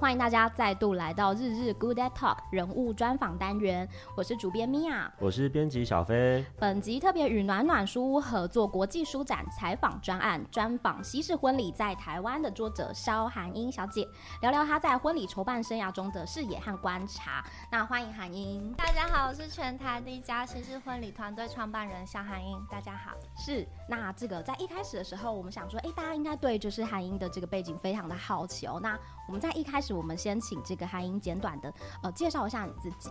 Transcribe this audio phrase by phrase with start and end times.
[0.00, 6.46] 欢迎大家再度来到日日 Good at Talk 人物专访单元，我是主编米娅，我是编辑小飞。
[6.56, 14.06] 本集特别与暖暖书屋合作国际书展采访专案，专访西式婚礼在台湾的作者萧函英小姐，
[14.40, 17.44] 聊聊她在婚礼筹办生涯中的视野和观察。
[17.68, 18.72] 那欢迎函英。
[18.74, 22.56] 大家好，我是全台第一家西式婚礼团队创办人萧函英。
[22.70, 23.16] 大家好。
[23.36, 28.78] 是，那这个在一开始的时候，我们想说，哎，大家应该对就是函英的这个背景非常的好奇哦。
[28.80, 28.96] 那
[29.28, 33.10] 我们在一开始，我们先请这个韩英简短的呃介绍一下你自己。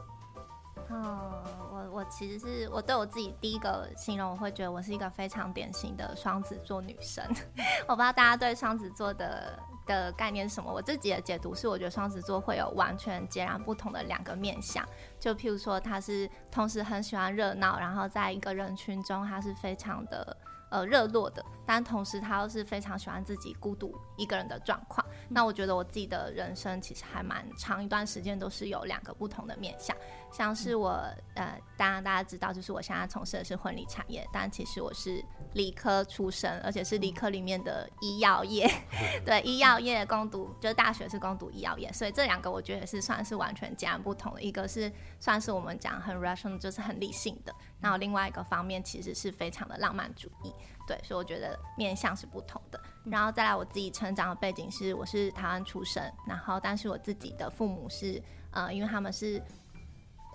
[0.89, 7.23] 哦，我我其实是我对我自己第一个形容，我会觉得我是一个非常典型的双子座女生。
[7.87, 10.71] 我不知道大家对双子座的的概念是什么？
[10.73, 14.83] 我自己的解读是，我觉得双子座会有完全截然不同的两个面相。
[15.19, 20.35] 就譬如说，他是同时很喜欢热闹，然后在一个人群中，他是非常的。
[20.69, 25.05] 呃，热络的，但同时他又是非常喜欢自己孤独一个人的状况。
[25.09, 25.27] 嗯。
[25.29, 29.95] 那我觉得我自己的人生其实还蛮长一段时间都是有两个不同的面向，
[30.31, 30.89] 像是我
[31.35, 38.69] 呃，当然大家知道，就是我现在从事的是婚礼产业，但其实我是理科出身，而且是理科里面的医药业，
[39.25, 47.53] 对，医药业攻读，就是大学是攻读医药业，所以这两个我觉得是算是完全截然不同的，一个是算是我们讲很 rational，就是很理性的。
[47.79, 50.53] 然后另外一个方面其实是非常的浪漫主义，
[50.87, 52.79] 对，所以我觉得面向是不同的。
[53.05, 59.41] 然后再来我自己成长的背景是，我是台湾出生，然后但是我自己的父母是，呃，因为他们是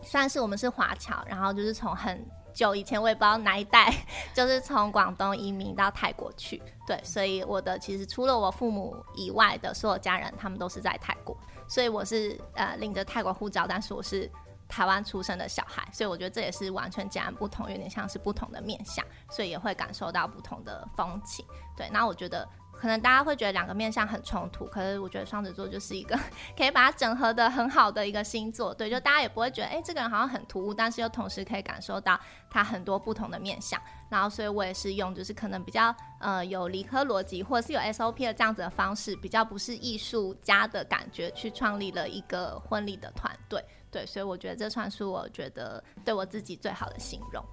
[0.03, 3.95] 算是我们是华侨，然后就是从很久以前我也不知道哪一代，
[4.35, 11.37] 就是从广东移民到泰国去，对，所以我的其实除了我父母以外的所有家人，他们都是在泰国，
[11.69, 14.31] 所以我是呃领着泰国护照，但是我是。
[14.69, 21.45] 台湾出生的小孩，所以我觉得这也是完全截然不同，有点像是不同的面相，所以也会感受到不同的风情。
[21.77, 22.49] 对，那我觉得
[22.83, 26.19] 可能大家会觉得两个面向很冲突，可是我觉得双子座就是一个
[26.59, 28.75] 可以把它整合得很好的一个星座。
[28.75, 32.19] 对，就大家也不会觉得，哎、这个人好像很突兀，但是又同时可以感受到
[32.51, 33.81] 他很多不同的面向。
[34.09, 43.65] 然后，所以我也是用就是可能比较呃有理科逻辑，或是有 SOP 的这样子的方式，比较不是艺术家的感觉，去创立了一个婚礼的团队。
[43.93, 47.45] 对，所以我觉得这算是我觉得对我自己最好的形容。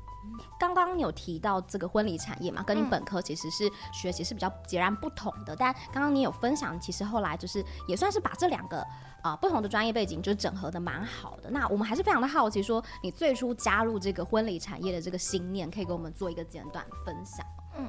[0.59, 5.53] 刚刚有提到这个婚礼产业嘛，跟你本科其实是学习是比较截然不同的。
[5.53, 8.81] 嗯、但刚刚你有分享，其实后来就是也算是把这两个
[9.21, 11.49] 啊、呃、不同的专业背景就整合的蛮好的。
[11.49, 17.45] 那我们还是非常的好奇，说你最初加入这个婚礼产业的这个心念，可以给我们做一个简短的分享。
[17.77, 17.87] 嗯。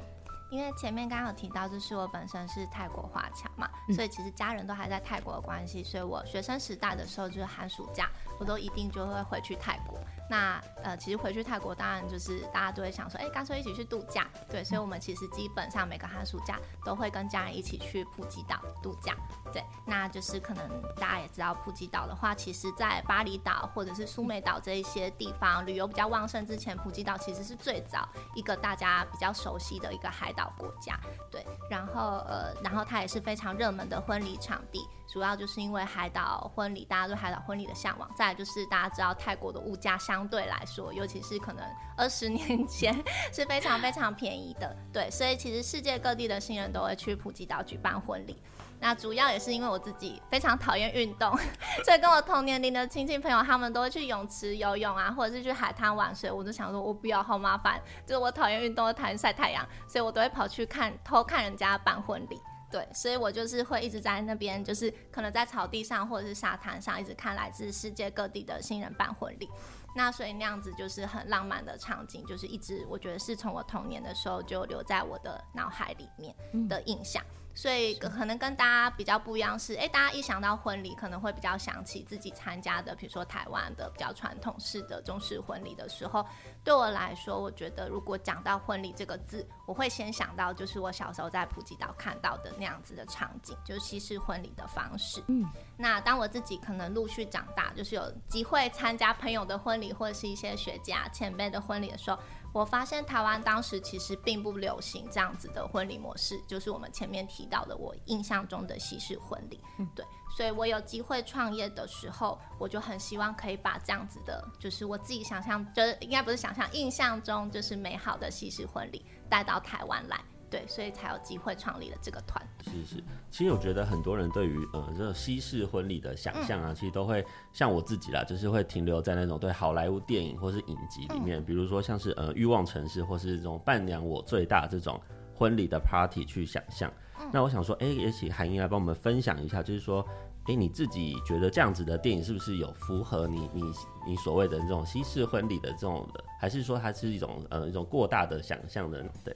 [0.51, 9.97] 因为前面刚刚有提到，就是我本身是泰国华侨嘛，嗯，所以其实家人都还在泰国的关系，所以我学生时代的时候就是寒暑假，我都一定就会回去泰国。
[10.31, 19.13] 那呃，其实回去泰国，当然就是大家都会想说，哎，干脆一起去度假，对，所以我们其实基本上每个寒暑假都会跟家人一起去普吉岛度假，
[19.51, 30.97] 对，那就是可能大家也知道，普吉岛的话，其实在巴厘岛或者是苏梅岛这一些地方旅游比较旺盛之前，普吉岛其实是最早一个大家比较熟悉的一个海岛国家，
[31.29, 34.87] 对，然后呃，然后它也是非常热门的婚礼场地。
[35.11, 38.09] 主要就是因为海岛婚礼，大家对海岛婚礼的向往。
[38.15, 41.65] 再就是大家知道泰国的物价相对来说，尤其是可能
[41.97, 42.93] 二十年前
[43.33, 48.41] 是非常非常便宜的，对，所以其实世界各地的新人都会去普吉岛举办婚礼。
[48.79, 51.29] 那主要也是因为我自己非常讨厌运动，
[51.85, 56.31] 所以跟我同年龄的亲戚朋友，他们都会去泳池游泳啊，或者是去海滩玩水。
[56.31, 62.41] 我就想说，我不要，好麻烦，就是我讨厌运动，我讨厌晒太阳，所以我都会跑去看偷看人家办婚礼。
[62.71, 69.49] 对，所以我就是会一直在那边，就是可能在草地上或者是沙滩上，一直看来自世界各地的新人办婚礼。
[69.93, 76.33] 那所以那样子就是很浪漫的场景，就是一直我觉得是从我童年的时候就留在我的脑海里面
[76.69, 77.21] 的印象。
[77.23, 86.25] 嗯所以可能跟大家比较不一样是，哎、欸，大家一想到婚礼，可能会比较想起自己参加的，比如说台湾的比较传统式的中式婚礼的时候，
[86.63, 95.23] 对我来说，我觉得如果讲到婚礼这个字，我会先想到就是我小时候在普吉岛看到的那样子的场景，就是西式婚礼的方式。
[95.27, 95.43] 嗯，
[95.77, 102.17] 那当我自己可能陆续长大，就是有机会参加朋友的婚礼或者是一些学家前辈的婚礼的时候。
[102.53, 109.57] 我发现台湾当时其实并不流行这样子的婚礼模式，就是我们前面提到的我印象中的西式婚礼。
[109.77, 110.05] 嗯，对，
[110.35, 120.19] 所以我有机会创业的时候，我就很希望可以把这样子的，就是我自己想象，就是应该不是想象，印象中就是美好的西式婚礼带到台湾来。
[120.49, 122.45] 对，所以才有机会创立了这个团。
[122.65, 135.01] 是是，其实我觉得很多人对于呃这个西式婚礼的想象啊、嗯，其实都会像我自己啦，就是会停留在那种对好莱坞电影或是影集里面，嗯、比如说像是呃欲望城市或是这种伴娘我最大这种
[135.33, 137.29] 婚礼的 party 去想象、嗯。
[137.31, 140.05] 那我想说，哎，也请韩英来帮我们分享一下，就是说
[140.45, 143.63] 哎，你自己觉得这样子的电影是不是有符合你你
[144.07, 149.03] 你所谓的这种西式婚礼的这种的，还是说它是一种呃一种过大的想象的？
[149.23, 149.35] 对，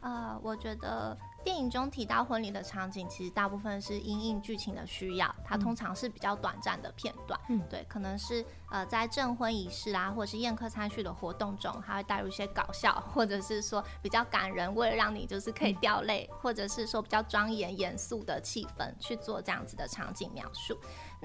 [0.00, 1.16] 呃，我觉得。
[1.46, 7.38] 电影中提到婚礼的场景，其实大部分是因应剧情的需要，它通常是比较短暂的片段。
[7.48, 20.76] 嗯，对，可能是呃在证婚仪式啊，或者是宴客餐叙的活动中，它会带入一些搞笑，或者是说比较感人，为了让你就是可以掉泪，或者是说比较庄严严肃的气氛去做这样子的场景描述。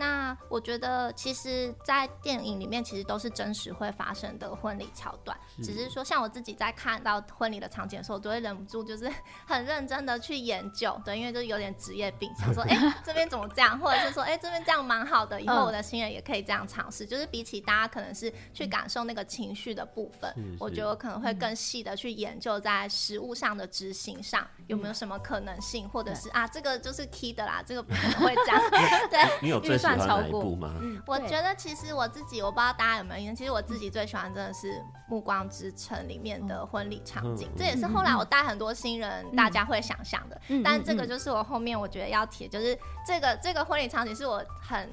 [0.01, 9.07] 那我觉得，其实，在电影里面，其实都是真实会发生的婚礼桥段，只是说，像我自己在看到婚礼的场景的时候，我都会忍不住就是
[9.45, 17.05] 很认真的去研究，对，因为就是有点职业病，想说，哎、欸，这边怎么这样，或者是说，哎、欸，这边这样蛮好的，以后我的新人也可以这样尝试。
[17.05, 28.59] 就是比起大家可能是去感受那个情绪的部分，我觉得我可能会更细的去研究在实物上的执行上有没有什么可能性，或者是啊，这个就是 key 的啦，这个不可能会这样。
[29.11, 30.73] 对，你有最喜欢哪一部吗？
[30.81, 34.73] 嗯，我觉得其实我自己，我不知道大家有没有印象，其实我自己最喜欢真的是
[35.07, 40.41] 《暮光之城》里面的婚礼场景，这也是后来我带很多新人大家会想象的。
[40.63, 44.89] 但这个就是我后面我觉得要提，就是这个这个婚礼场景是我很。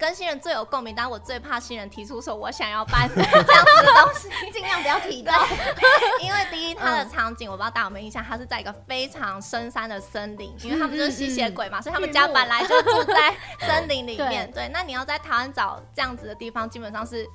[0.00, 5.34] 跟新人最有共鸣，但我最怕新人提出说，我想要办 这样子的东西，尽量不要提到。
[6.22, 14.50] 因为第一，它的场景我不知道大家有没有印象，它是在一个非常深山的森林，因为他们就是吸血鬼嘛，所以他们家本来就住在森林里面。
[14.54, 17.28] 对，那你要在台湾找这样子的地方，基本上是。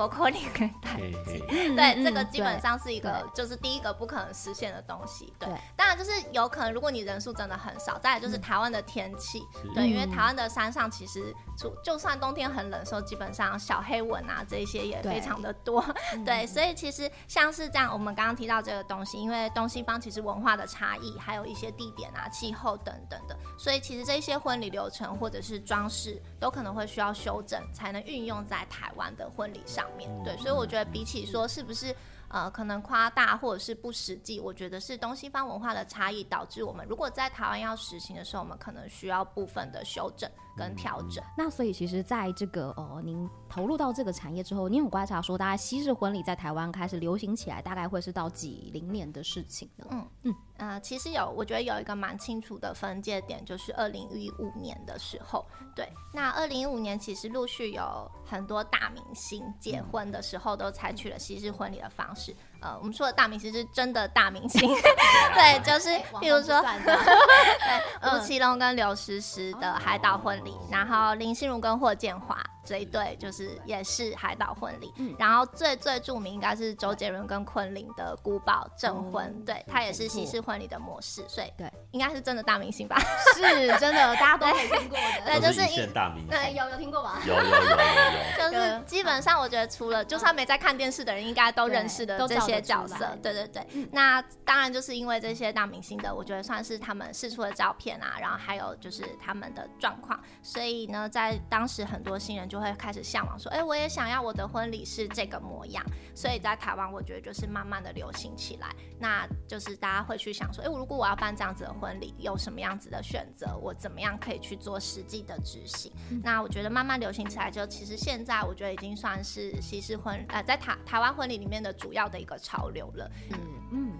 [0.00, 5.30] 包括你可以带对，这个基本上是一个，就是第一个不可能实现的东西。
[5.38, 9.42] 对，当然就是有可能，如果你人数真的很少，再来就是台湾的天气，
[9.74, 15.84] 对，因为台湾的山上其实就就算冬天很冷的时候，基本上小黑蚊啊这些也非常的多。
[16.24, 29.86] 对，所以其实像是这样，我们刚刚提到这个东西，因为东西方其实文化的差异，还有一些地点啊、气候等等的，所以其实这些婚礼流程或者是装饰都可能会需要修正，才能运用在台湾的婚礼上。
[30.24, 31.94] 对，所以我觉得比起说是不是
[32.28, 41.22] 呃可能夸大或者是不实际，我觉得是东西方文化的差异导致我们如果在台湾要实行的时候，我们可能需要部分的修正跟调整。
[41.36, 49.86] 那所以其实在这个呃您投入到这个产业之后，您有观察说，大家西式婚礼在台湾开始流行起来，大概会是到几零年的事情呢？
[49.90, 50.34] 嗯嗯。
[50.60, 55.44] 呃，其实有，我觉得有一个蛮清楚的分界点，就是二零一五年的时候。
[55.74, 62.36] 对，那二零一五年其实陆续有很多大明星结婚的时候，都采取了西式婚礼的方式。
[62.62, 64.60] 呃，我们说的大明星是真的大明星，
[65.34, 65.90] 对，就是
[66.20, 72.38] 比如说， 对，吴奇隆跟刘诗诗的海岛婚礼，然后林心如跟霍建华。
[72.62, 83.00] 这一对就是也是海岛婚礼，嗯、然后最最著名应该是周杰伦跟昆凌的古堡证婚，嗯、对，他也是西式婚礼的模式，所以对，应该是真的大明星吧？
[83.34, 83.40] 是
[83.78, 87.18] 真的，大家都没听过的，对，就是一线大明星，对，有有听过吧？
[87.26, 93.66] 有有有有有，就是基本上我觉得除了就算没在看电视的人，应该都认识的这些角色，对对对。
[93.74, 105.84] 嗯、那当然就是因为这些大明星的，我觉得算是他们试出的照片啊，然后还有就是他们的状况，所以呢，在当时很多新人就会开始向往说，哎、欸，我也想要我的婚礼是这个模样。
[106.14, 108.68] 所以在台湾，我觉得就是慢慢的流行起来。
[108.98, 113.58] 那就是大家会去想说，哎、欸，如果我要办这样子的婚礼，有什么样子的选择？
[113.60, 115.92] 我怎么样可以去做实际的执行？
[116.10, 123.10] 嗯、那我觉得慢慢流行起来，就其实现在我觉得已经算是西式婚，呃，在台台湾婚礼里面的主要的一个潮流了。
[123.30, 123.38] 嗯。
[123.72, 123.92] 嗯。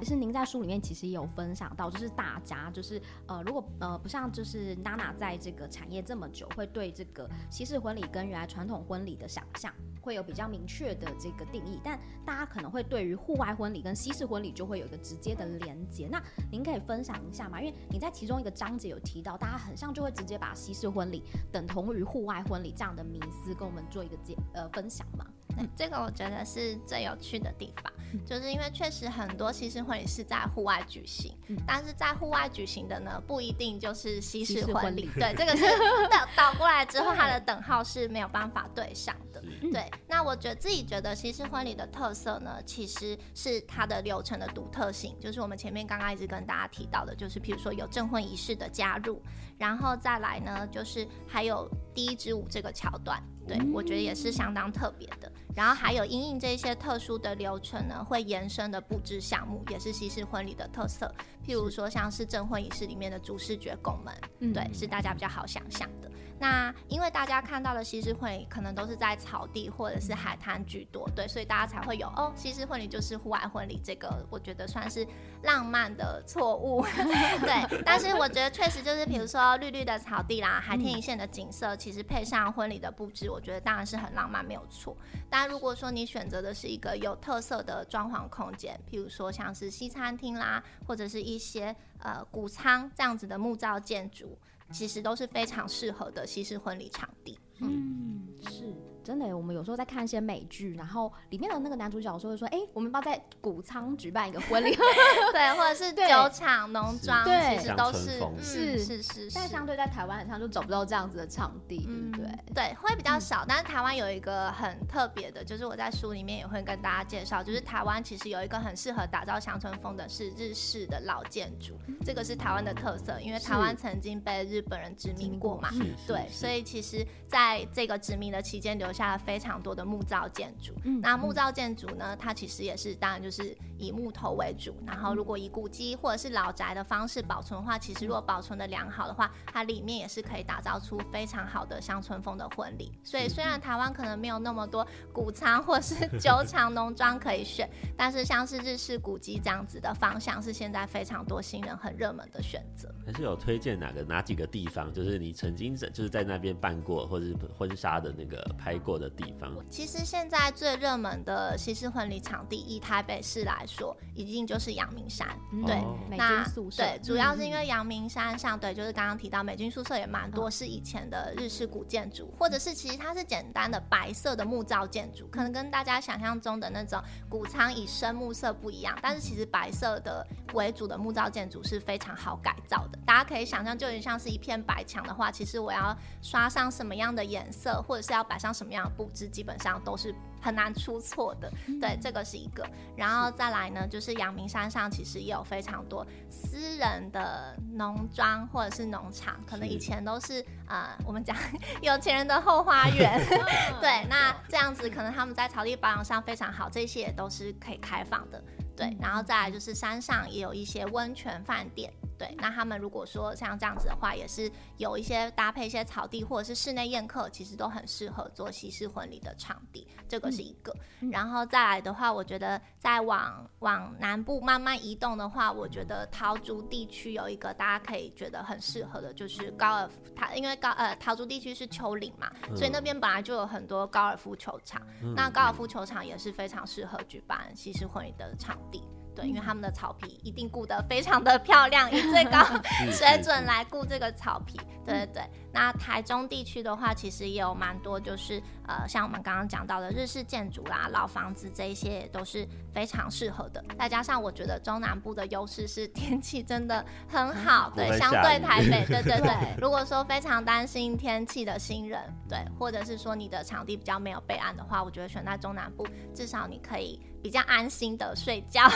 [0.00, 16.06] 其实您在书里面其实也有分享到，就是大家就是呃，如果呃不像就是娜娜在这个产业这么久，会对这个西式婚礼跟原来传统婚礼的想象会有比较明确的这个定义，但大家可能会对于户外婚礼跟西式婚礼就会有一个直接的连接。
[16.08, 17.60] 那您可以分享一下吗？
[17.60, 25.26] 因为你在其中一个章节有提到，大家很像就会直接把西式婚礼等同于户外婚礼这样的迷思，跟我们做一个解呃分享吗？
[25.58, 27.92] 对，这个我觉得是最有趣的地方，
[28.24, 31.36] 就是因为确实很多西式婚礼是在户外举行，
[31.66, 35.10] 但是在户外举行的呢，不一定就是西式婚礼。
[35.14, 35.64] 对，这个是
[36.10, 39.42] 倒倒过来之后，它的等号是没有办法对上的。
[39.72, 49.22] 对，那我觉得自己觉得西式婚礼的特色呢，其实是它的流程的独特性，就是我们前面刚刚一直跟大家提到的，就是譬如说有证婚仪式的加入，
[49.58, 53.22] 然后再来呢，就是还有第一支舞这个桥段。
[53.46, 55.32] 对，我觉得也是相当特别的。
[55.56, 61.12] 然后还有因应这些特殊的流程呢，会延伸的布置项目，也是西式婚礼的特色。
[61.46, 66.10] 譬如说，像是证婚仪式里面的主视觉拱门，嗯、对，是大家比较好想象的。
[66.38, 75.06] 那因为大家看到的西式婚礼可能都是在草地或者是海滩居多，对，所以大家才会有哦，西式婚礼就是户外婚礼，这个我觉得算是
[75.42, 76.84] 浪漫的错误。
[77.42, 84.96] 对，但是我觉得确实就是，比如说绿绿的草地啦，海天一线的景色，其实配上婚礼的布置，我觉得当然是很浪漫，没有错。
[85.28, 94.38] 但如果说你选择的是一个有特色的装潢空间，譬如说像是西餐厅啦，或者是一些呃谷仓这样子的木造建筑，
[94.72, 97.38] 其实都是非常适合的西式婚礼场地。
[97.60, 98.74] 嗯，是。
[99.08, 104.76] 真的，我们有时候在看一些美剧，然后里面的那个男主角说会说：“哎、欸，我们要在谷仓举办一个婚礼，
[105.32, 108.84] 对，或者是酒厂、农庄，对，其实都是是。
[108.84, 109.30] 是是。
[109.34, 112.54] 但相对在台湾，好像就找不到这样子的场地，嗯、对不对？
[112.54, 113.46] 对，会比较少。
[113.48, 125.70] 但是台湾有一个很特别的，就是我在书里面也会跟大家介绍，就是台湾其实有一个很适合打造乡村风的，是日式的老建筑，这个是台湾的特色，因为台湾曾经被日本人殖民过嘛，
[126.06, 129.08] 对，所以其实在这个殖民的期间留下。
[129.08, 134.76] 了非常多的木造建筑，嗯，那木造建筑呢，它其实也是，当然就是以木头为主。
[134.86, 142.92] 然后，如果以古迹或者是老宅的方式保存的话，其实如果保存的良好的话，它里面也是可以打造出非常好的乡村风的婚礼。
[143.02, 152.92] 所以，虽然台湾可能没有那么多谷仓或是 酒厂农庄可以选，但是像是日式古迹这样子的方向，是现在非常多新人很热门的选择。
[153.06, 158.87] 还是有推荐哪个哪几个地方，就是你曾经在就是在那边办过，或者是婚纱的那个拍过。
[158.88, 165.28] 过的地方，其实现在最热门的西式婚礼场地，以台北市来说，一定就是阳明山。
[165.52, 166.42] 嗯、对，哦、那
[166.74, 182.98] 对，主要是因为阳明山上，对，就是刚刚提到美军宿舍也蛮多，是以前的日式古建筑，或者是其实它是简单的白色的木造建筑，可能跟大家想象中的那种谷仓以深木色不一样，但是其实白色的为主的木造建筑是非常好改造的。
[183.04, 188.77] 大家可以想象，就有点像是一片白墙的话，其实我要刷上什么样的颜色，或者是要摆上什么样。
[188.96, 192.68] 布置基本上都是很难出错的，对，这个是一个。
[192.96, 201.34] 然后再来呢，就是阳明山上其实也有非常多私人的农庄或者是农场，可能以前都是呃我们讲
[201.80, 203.18] 有钱人的后花园，
[203.80, 208.42] 对，那这样子可能他们在草地保养上非常好，这些也都是可以开放的，
[208.78, 208.96] 对。
[209.00, 211.92] 然后再来就是山上也有一些温泉饭店。
[212.18, 219.86] 对，那他们如果说像这样子的话，也是有一些搭配一些草地或者是室内宴客，其实都很适合做西式婚礼的场地。
[220.08, 230.02] 这个是一个，嗯、然后再来的话，我觉得再往往南部慢慢移动的话，我觉得桃竹地区有一个大家可以觉得很适合的，就是高尔夫。
[230.16, 234.82] 它因为高呃桃竹地区是丘陵嘛，嗯、所以那边本来就有很多高尔夫球场。
[235.04, 238.82] 嗯、那高尔夫球场也是非常适合举办西式婚礼的场地。
[239.14, 242.38] 对，因为他们的草皮一定顾得非常的漂亮，以最高
[242.92, 244.56] 水准来顾这个草皮。
[244.86, 245.22] 对对对。
[245.52, 253.64] 那台中地区的话，其实也有蛮多，就是呃，像我们刚刚讲到的日式建筑啦、老房子这一些，也都是非常适合的。
[253.78, 259.34] 再加上我觉得中南部的优势是天气真的很好， 对，相对台北，对对对。
[259.60, 268.68] 如果说非常担心天气的新人，对，或者是说你的场地比较没有备案的话，我觉得选在中南部，至少你可以比较安心的睡觉。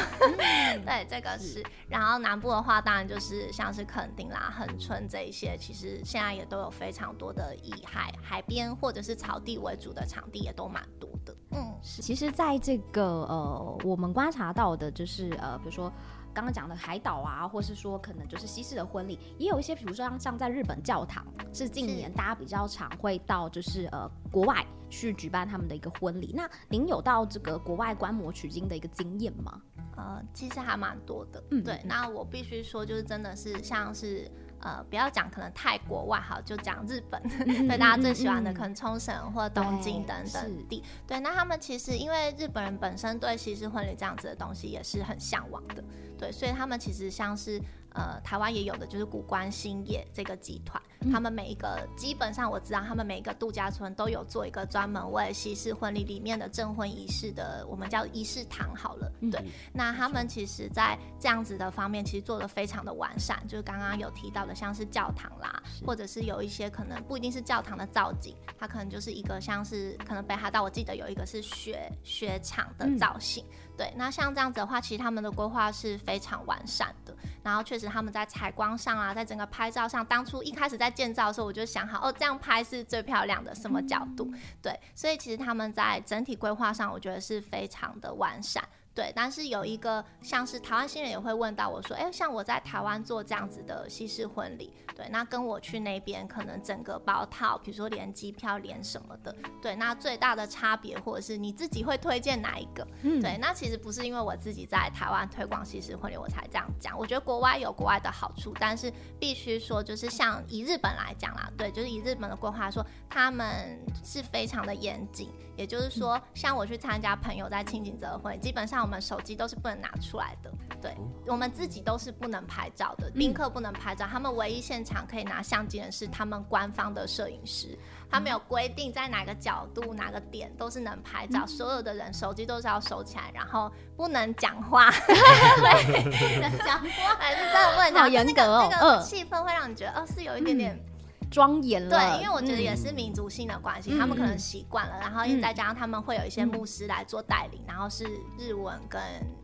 [0.84, 1.62] 对，这个是。
[1.88, 6.72] 然后南部的话，当然就是像是垦丁啦、恒春这一些，其实现在也都有。
[6.72, 11.36] 非常多的以海海边或者是草地为主的场地也都蛮多的。
[11.50, 12.00] 嗯，是。
[12.00, 15.92] 其实，在这个呃，我们观察到的，就是呃，比如说
[16.32, 26.32] 刚刚讲的海岛啊，或是说可能就是西式的婚礼，也有一些，比如说像像在日本教堂，是近年大家比较常会到，就是呃国外去举办他们的一个婚礼。
[26.34, 29.60] 那您有到这个国外观摩取经的一个经验吗？
[29.94, 31.44] 呃，其实还蛮多的。
[31.50, 31.78] 嗯，对。
[31.84, 34.30] 那我必须说，就是真的是像是。
[34.62, 37.20] 呃，不要讲可能泰国外好，就讲日本，
[37.68, 40.82] 对大家最喜欢的可能冲绳或东京等等地。
[41.06, 45.84] 对，那他们其实因为日本人本身对西式婚礼这样子的东西也是很向往的，
[46.18, 47.60] 对，所以他们其实像是。
[47.94, 50.82] 呃，台湾也有的就是古关兴业这个集团，
[51.12, 59.12] 他们每一个基本上我知道，他们每一个度假村都有做一个专门为西式婚礼里面的证婚仪式的，我们叫仪式堂好了。
[59.30, 73.44] 对，嗯、那他们其实在这样子的方面，其实做的非常的完善，就是刚刚有提到的，像是教堂啦，或者是有一些可能不一定是教堂的造景，它可能就是一个像是可能北海道，我记得有一个是雪雪场的造型。
[73.44, 77.14] 嗯对，那像这样子的话，其实他们的规划是非常完善的。
[77.42, 84.32] 然后确实他们在采光上啊，在整个拍照上，当初一开始在建造的时候，我就想好哦，这样拍是最漂亮的，什么角度？
[84.62, 88.62] 对，所以其实他们在整体规划上，我觉得是非常的完善。
[88.94, 102.86] 对，但是有一个像是台湾新人也会问到我说，哎，像我在台湾做这样子的西式婚礼，对，那跟我去那边可能整个包套，比如说连机票连什么的，对，那最大的差别或者是你自己会推荐哪一个？
[103.00, 118.81] 嗯，对，那其实不是因为我自己在台湾推广西式婚礼我才这样讲，我觉得国外有国外的好处，但是必须说就是像以日本来讲啦，对，就是以日本的规划说，他们是非常的严谨，也就是说，像我去参加朋友在清景泽的婚，基本上。
[118.82, 120.94] 我们手机都是不能拿出来的，对，
[121.26, 127.78] 我们自己都是不能拍照的，宾客不能拍照，他们唯一现场可以拿相机的是他们官方的摄影师，
[128.10, 136.02] 他们有规定在哪个角度、哪个点都是能拍照，所有的人手机都是要收起来，然后不能讲话， 对，
[136.34, 140.91] 不能讲话，还是真的不能讲，好严格哦，那个气氛会让你觉得，哦，是有一点点。
[141.32, 148.04] 庄严了，对，因为我觉得也是民族性的关系，嗯、他们可能习惯了，然后再加上他们会有一些牧师来做带领，嗯、然后是
[148.38, 149.00] 日文跟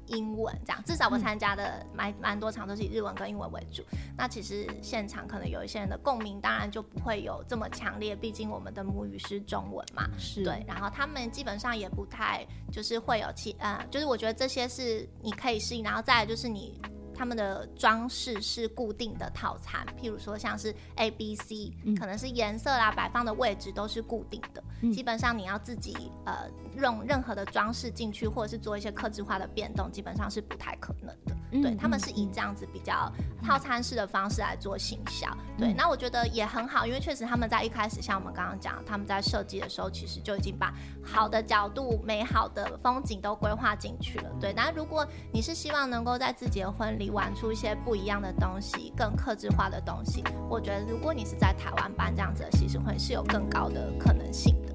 [0.06, 3.82] 英文这样，至少我参加的蛮蛮多场都是以日文跟英文为主。
[4.16, 10.62] 那其实现场可能有一些人的共鸣，当然就不会有这么强烈，毕竟我们的母语是中文嘛，是对。
[10.68, 16.78] 然后他们基本上也不太就是会有其呃，就是我觉得这些是你可以适应，然后再来就是你。
[17.18, 24.62] 他们的装饰是固定的套餐，譬如说像是 A、B、C，可能是颜色啦、摆放的位置都是固定的。
[24.82, 31.36] 嗯、基本上你要自己呃用任何的装饰进去，或者是做一些克制化的变动，基本上是不太可能的。
[31.50, 33.10] 嗯、对，他们是以这样子比较
[33.42, 35.26] 套餐式的方式来做行销。
[35.56, 40.72] 嗯、对，那我觉得也很好，因为确实他们在一开始，像我们刚刚讲，他们在设计的时候，其实就已经把
[41.02, 44.30] 好的角度、美好的风景都规划进去了。
[44.38, 50.22] 对，那如果你是希望能够在自己的婚礼，玩出一些不一样的东西，更克制化的东西。
[50.48, 54.74] 我觉得，如果你是在台湾办这样子的西式婚礼，是有更高的可能性的。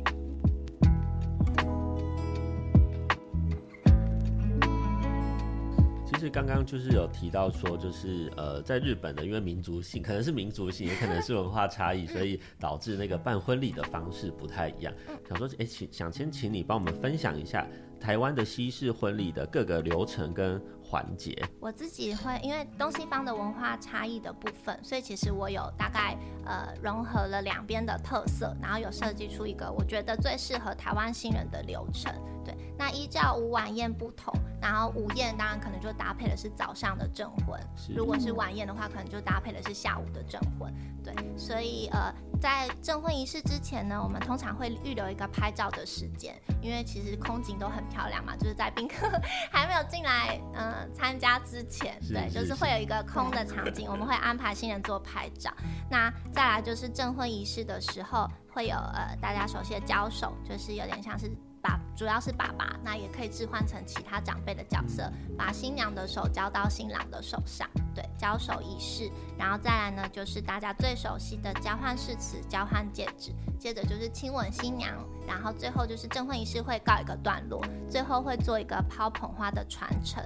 [6.05, 14.93] 其实刚刚就是有提到说，就是呃，在日本的，因为民族性，可能是民族性，也可能是文化差异，所以导致那个办婚礼的方式不太一样。
[15.27, 17.67] 想说，哎，请想先请你帮我们分享一下
[17.99, 20.61] 台湾的西式婚礼的各个流程跟。
[20.93, 32.13] 环节，我自己会因为东西方的文化差异的部分，所以其实我有大概呃融合了两边的特色，然后有设计出一个我觉得最适合台湾新人的流程。
[32.45, 34.31] 对，那依照五晚宴不同，
[34.63, 37.59] 然后午宴当然可能就搭配的是早上的证婚，
[37.93, 40.73] 如果是晚宴的话，可能就搭配的是下午的证婚。
[41.03, 42.13] 对，所以呃。
[42.41, 49.09] 在证婚仪式之前呢，我们通常会预留一个拍照的时间，因为其实空景都很漂亮嘛，就是在宾客
[49.49, 55.49] 还没有进来嗯参加之前，对，就是会有一个空的场景，我们会安排新人做拍照。
[55.89, 61.31] 那再来就是证婚仪式的时候，会有呃大家熟悉的交手，就是有点像是。
[61.63, 74.93] 把主要是爸爸，那也可以置换成其他长辈的角色，把新娘的手交到新郎的手上，对，交手仪式，然后再来呢，就是大家最熟悉的交换誓词、交换戒指，接着就是亲吻新娘，
[75.25, 80.21] 然后最后就是证婚仪式会告一个段落，最后会做一个抛捧花的传承，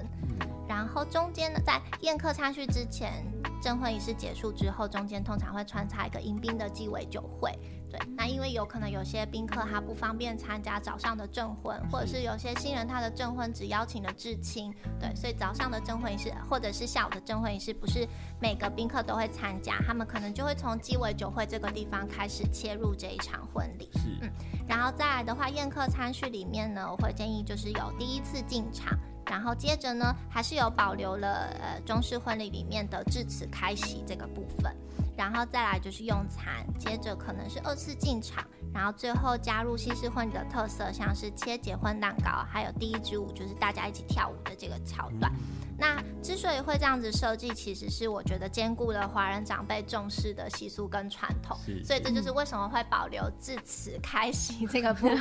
[0.67, 3.23] 然后中间呢，在宴客餐叙之前，
[3.61, 7.51] 证婚仪式结束之后，中间通常会穿插一个迎宾的鸡尾酒会。
[7.89, 18.05] 对，那因为有可能有些宾客他不方便参加早上的证婚，或者是有些新人他的证婚只邀请了至亲，对，所以早上的证婚仪式或者是下午的证婚仪式不是
[18.41, 23.89] 每个宾客都会参加，他们可能就会从鸡尾酒会这个地方开始切入这一场婚礼。
[23.93, 24.29] 是，嗯，
[24.67, 28.99] 然后再来的话，宴客餐叙里面呢，我会建议就是有第一次进场，
[29.29, 34.75] 然后接着呢还是有保留了呃中式婚礼里面的致辞开席这个部分。
[35.15, 45.33] 然后再来就是用餐，接着可能是二次进场，然后最后加入西式婚礼的特色，像是切结婚蛋糕，还有第一支舞，就是大家一起跳舞的这个桥段。
[45.79, 55.17] 那之所以会这样子设计，其实是我觉得兼顾了华人长辈重视的习俗跟传统，所以这就是为什么会保留至此开席 这个部分。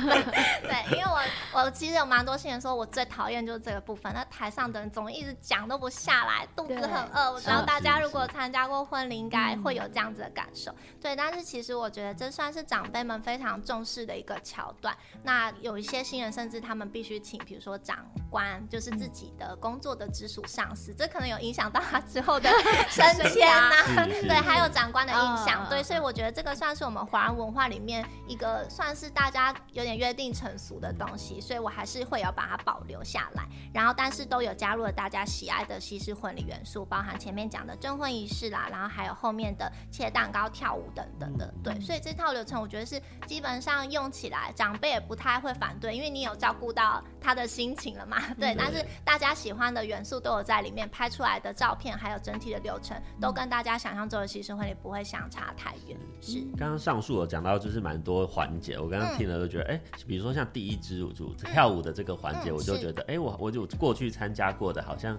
[0.63, 4.11] 对，因为我我其实有蛮多新人说，我最讨厌就是这个部分。
[4.13, 7.31] 那台上的人总一直讲都不下来，肚子很饿。
[7.31, 10.73] 我知道大家如果参加过婚礼，应该会有这样子的感受。
[10.99, 14.97] 对，但是其实我觉得这算是长辈们非常重视的一个桥段。
[15.23, 20.43] 那有一些新人甚至他们必须请，比如说长官，就是自己的工作的直属。
[20.47, 22.49] 上司，这可能有影响到他之后的
[22.89, 24.05] 升迁呐，
[24.41, 48.17] 对，还有长官的印象，哦、对，所以我觉得这个算是我们华人文化里面一个算是大家有点约定成俗的东西，所以我还是会有把它保留下来，然后但是都有加入了大家喜爱的西式婚礼元素，包含前面讲的证婚仪式啦，然后还有后面的切蛋糕、跳舞等等的，对，所以这套流程我觉得是基本上用起来长辈也不太会反对，因为你有照顾到他的心情了嘛。
[48.39, 55.97] 对，但是大家喜欢的元素都有在里面，拍出来的照片还有整体的流程，都跟大家想象中的西式婚礼不会相差太远。
[56.19, 56.41] 是。
[56.57, 65.17] 刚刚上述有讲到，就是蛮多环节，我刚刚听了都觉得，哎、嗯欸，比如说像第一支舞就跳舞的这个环节，我就觉得，哎、欸，我我就过去参加过的，好像。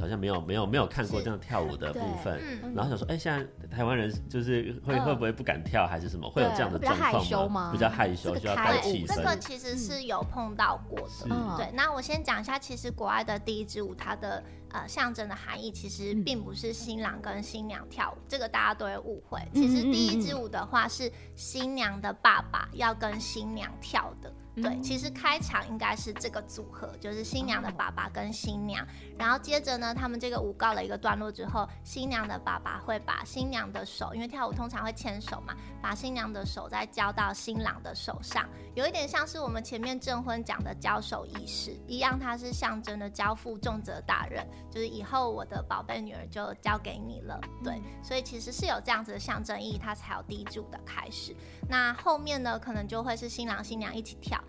[0.00, 2.40] 好像没有没有没有看过这样跳舞的部分，
[2.74, 6.28] 然后想说，哎、欸，现在台湾人就是会、嗯、会不会不敢跳，还是什么？
[6.30, 7.70] 会有这样的状况吗？
[7.72, 9.14] 比较害羞，需要带气氛。
[9.14, 11.26] 这个其实是有碰到过的。
[11.30, 19.38] 嗯、对，那我先讲一下，其实国外的第一支舞，它的呃象征的含义，其实并不是新郎跟新娘跳舞，这个大家都会误会。
[19.52, 24.32] 其实第一支舞的话，是新娘的爸爸要跟新娘跳的。
[24.62, 28.86] 对，其实开场应该是这个组合，就是新娘的爸爸跟新娘，
[29.18, 47.40] 然后接着呢，他们这个舞告了一个段落之后，新娘的爸爸会把新娘的手，因为跳舞通常会牵手嘛，把新娘的手再交到新郎的手上，有一点像是我们前面证婚讲的交手仪式一样，它是象征的交付重责大任，就是以后我的宝贝女儿就交给你了。
[47.64, 51.34] 对，所以其实是有这样子的象征意义，它才有第一组的开始。
[51.68, 54.42] 那后面呢，可能就会是新郎新娘一起跳。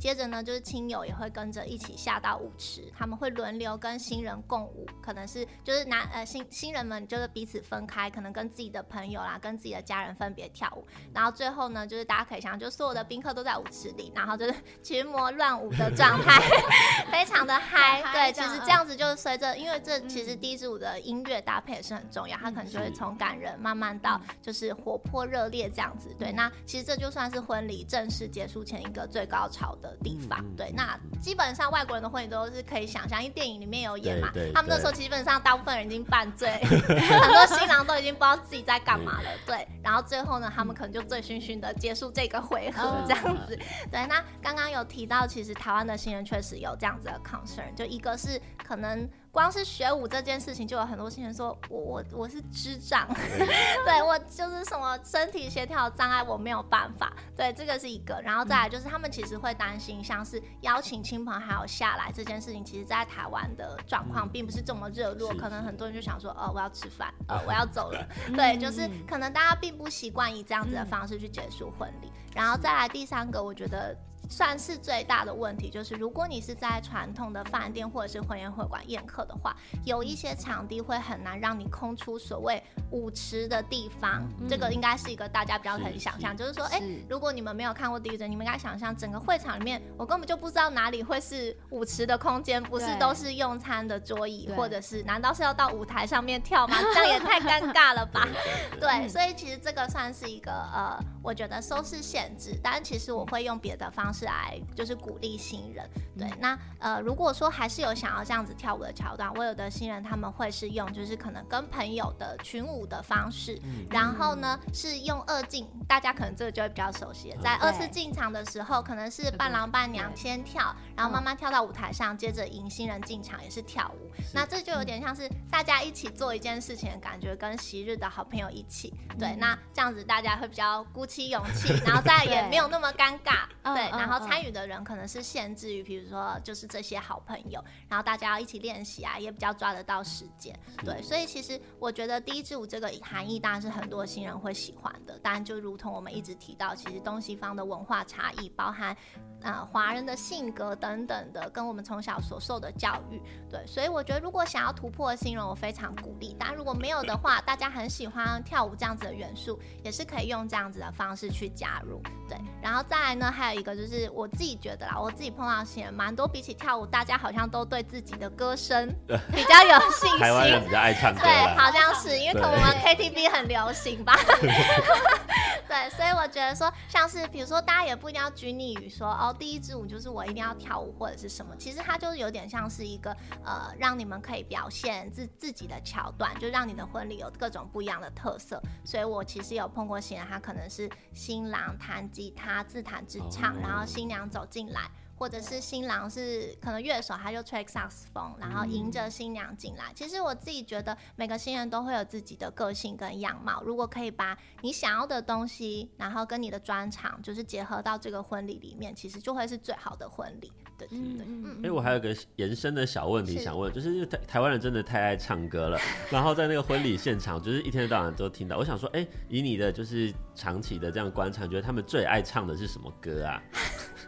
[0.00, 16.40] 接着呢，就是亲友也会跟着一起下到舞池，他们会轮流跟新人共舞，可能是就是男呃新新人们就是彼此分开，可能跟自己的朋友啦，跟自己的家人分别跳舞，然后最后呢，就是大家可以想象，就所有的宾客都在舞池里，然后就是群魔乱舞的状态，
[17.12, 18.02] 非常的嗨。
[18.10, 26.14] 对，其实这样子就是随着，因为这其实第一支舞的音乐搭配也是很重要，它可能就会从感人慢慢到就是活泼热烈这样子。
[26.18, 43.58] 对，那其实这就算是婚礼正式结束前一个最高潮的地方，对，那基本上外国人的婚礼都是可以想象，因为电影里面有演嘛，他们那时候基本上大部分人已经半醉， 很多新郎都已经不知道自己在干嘛了，对，然后最后呢，他们可能就醉醺醺的结束这个回合这样子，
[43.90, 49.08] 对，那刚刚有提到，其实台湾的新人确实有这样子的 concern，就一个是可能。
[49.32, 53.06] 光是学舞这件事情，就有很多新人说我我我是智障，
[53.86, 57.12] 对我就是什么身体协调障碍，我没有办法。
[57.36, 58.20] 对，这个是一个。
[58.24, 65.32] 然后再来就是他们其实会担心，像是邀请亲朋好友下来这件事情，其实在台湾的状况并不是这么热络。
[65.34, 68.04] 可能很多人就想说，哦，我要吃饭，呃， 我要走了。
[68.34, 72.10] 对，就是可能大家并不习惯以这样子的方式去结束婚礼。
[72.34, 73.96] 然后再来第三个，我觉得。
[74.30, 82.62] 算是最大的问题，就是如果你是在传统的饭店或者是婚宴会馆宴客的话，有一些场地会很难让你空出所谓
[82.92, 84.26] 舞池的地方。
[84.38, 96.76] 嗯、这个应该是一个大家比较可以想象，就是说，哎、欸，如果你们没有看过第一支，你们应该想象整个会场里面，我根本就不知道哪里会是舞池的空间，不是都是用餐的桌椅，或者是难道是要到舞台上面跳吗？
[96.94, 98.28] 这样也太尴尬了吧？
[98.80, 104.19] 对，所以其实这个算是一个呃，我觉得收视限制，但其实我会用别的方式。
[104.24, 134.20] 来就是鼓励新人，对，那呃，如果说还是有想要这样子跳舞的桥段，我有的新人他们会是用就是可能跟朋友的群舞的方式，嗯、然后呢是用二进，大家可能这个就会比较熟悉，在二次进场的时候，可能是伴郎伴娘先跳，然后慢慢跳到舞台上，接着迎新人进场也是跳舞，那这就有点像是大家一起做一件事情的感觉，跟昔日的好朋友一起，对，那这样子大家会比较鼓起勇气，然后再也 没有那么尴尬，对，然后。
[134.20, 140.52] 然后参与的人可能是限制于，比如说就是这些好朋友，然后大家要一起练习啊，也比较抓得到时间。
[140.84, 145.18] 对，所以其实我觉得第一支舞这个含义当然是很多新人会喜欢的。
[145.20, 148.96] 当然就如同我们一直提到，其实东西方的文化差异，包含
[149.42, 153.22] 呃华人的性格等等的，跟我们从小所受的教育。
[153.48, 156.36] 对，所以我觉得如果想要突破的新人，我非常鼓励。
[156.38, 162.02] 但如果没有的话，大家很喜欢跳舞这样子的元素，也是可以用这样子的方式去加入。
[162.28, 163.99] 对，然后再来呢，还有一个就是。
[164.08, 168.88] 我自己觉得啦，我自己碰到新人蛮多，比起跳舞，大家好像都对自己的歌声
[169.34, 170.18] 比较有信心。
[170.18, 174.16] 台湾人比较爱唱歌，对，好像是因为可能我们 KTV 很流行吧。
[175.68, 181.54] 对，所以我觉得说，像是比如说，大家也不一定要拘泥于说，哦，第一支舞就是我一定要跳舞或者是什么。
[181.56, 188.60] 其实它就是有点像是一个呃，让你们可以表现自自己的桥段，就让你的婚礼有各种不一样的特色。
[188.84, 194.90] 所以我其实有碰过新人，他可能是新郎弹吉他自弹自唱，然后新娘走进来。
[195.20, 199.92] 或者是新郎是可能乐手，他就吹萨克斯风，然后迎着新娘进来。
[199.94, 203.62] 其实我自己觉得每个新人都会有自己的个性跟样貌。
[203.62, 210.50] 如果可以把你想要的东西，然后跟你的专长，就是结合到这个婚礼里面，其实就会是最好的婚礼。
[210.78, 211.26] 对对对。
[211.26, 215.78] 嗯哎、欸，我还有个延伸的小问题想问，就是台台湾人真的太爱唱歌了，
[216.10, 218.56] 然后在那个婚礼现场，就是一天到晚都听到。
[218.56, 223.42] 我想说，哎、欸，以你的就是长期的这样观察，觉得他们最爱唱的是什么歌啊？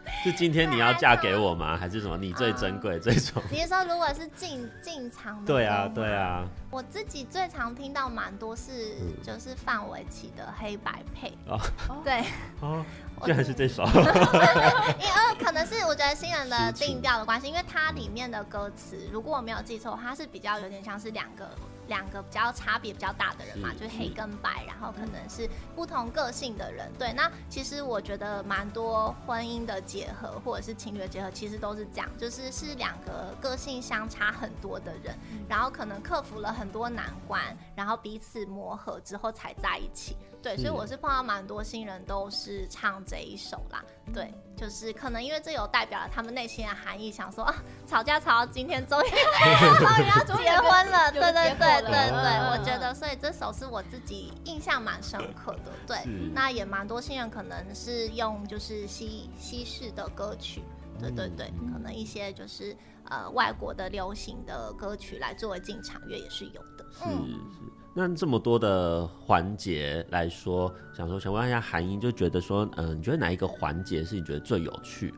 [0.23, 1.75] 是今天你要嫁给我吗？
[1.79, 2.17] 还是什么？
[2.17, 3.49] 你最珍贵、最重要？
[3.51, 5.47] 你是说如果是进进场的？
[5.47, 6.45] 对啊，对啊。
[6.69, 11.59] 我自己最常听到蛮多是就是范玮琪的黑白配哦，
[12.03, 12.23] 对
[12.61, 12.83] 哦，
[13.23, 21.47] 居然是这首， 因为可能是我觉得新人的定调的关系，因为它里面的歌词，如果我没有记错，它是比较有点像是两个。
[21.87, 26.91] 两个比较差别比较大的人嘛，就是黑跟白，然后可能是不同个性的人。
[26.97, 35.17] 对，那其实我觉得蛮多婚姻的结合或者是情侣的结合，其实都是这样，就是是两个个性相差很多的人，
[35.47, 37.41] 然后可能克服了很多难关，
[37.75, 40.15] 然后彼此磨合之后才在一起。
[40.41, 43.81] 对，所以我是碰到蛮多新人都是唱这一首啦。
[44.11, 47.55] 对，就是可能因为这有代表了他们内心的含义，想说啊，
[47.87, 49.05] 吵架吵到今天终于
[49.79, 51.11] 终于要结婚了。
[51.11, 55.71] 对对对对对，我觉得所以这首是我自己印象蛮深刻的。
[55.87, 55.97] 对，
[56.33, 60.61] 那也蛮多新人可能是用就是西西式的歌曲，
[60.99, 62.75] 对对对，可能一些就是
[63.09, 66.85] 呃外国的流行的歌曲来作为进场乐也是有的。
[67.05, 67.25] 嗯。
[67.25, 75.13] 是是那这么多的环节来说，想说想问一下韩英，就觉得说，嗯、你觉得哪一个环节是你觉得最有趣？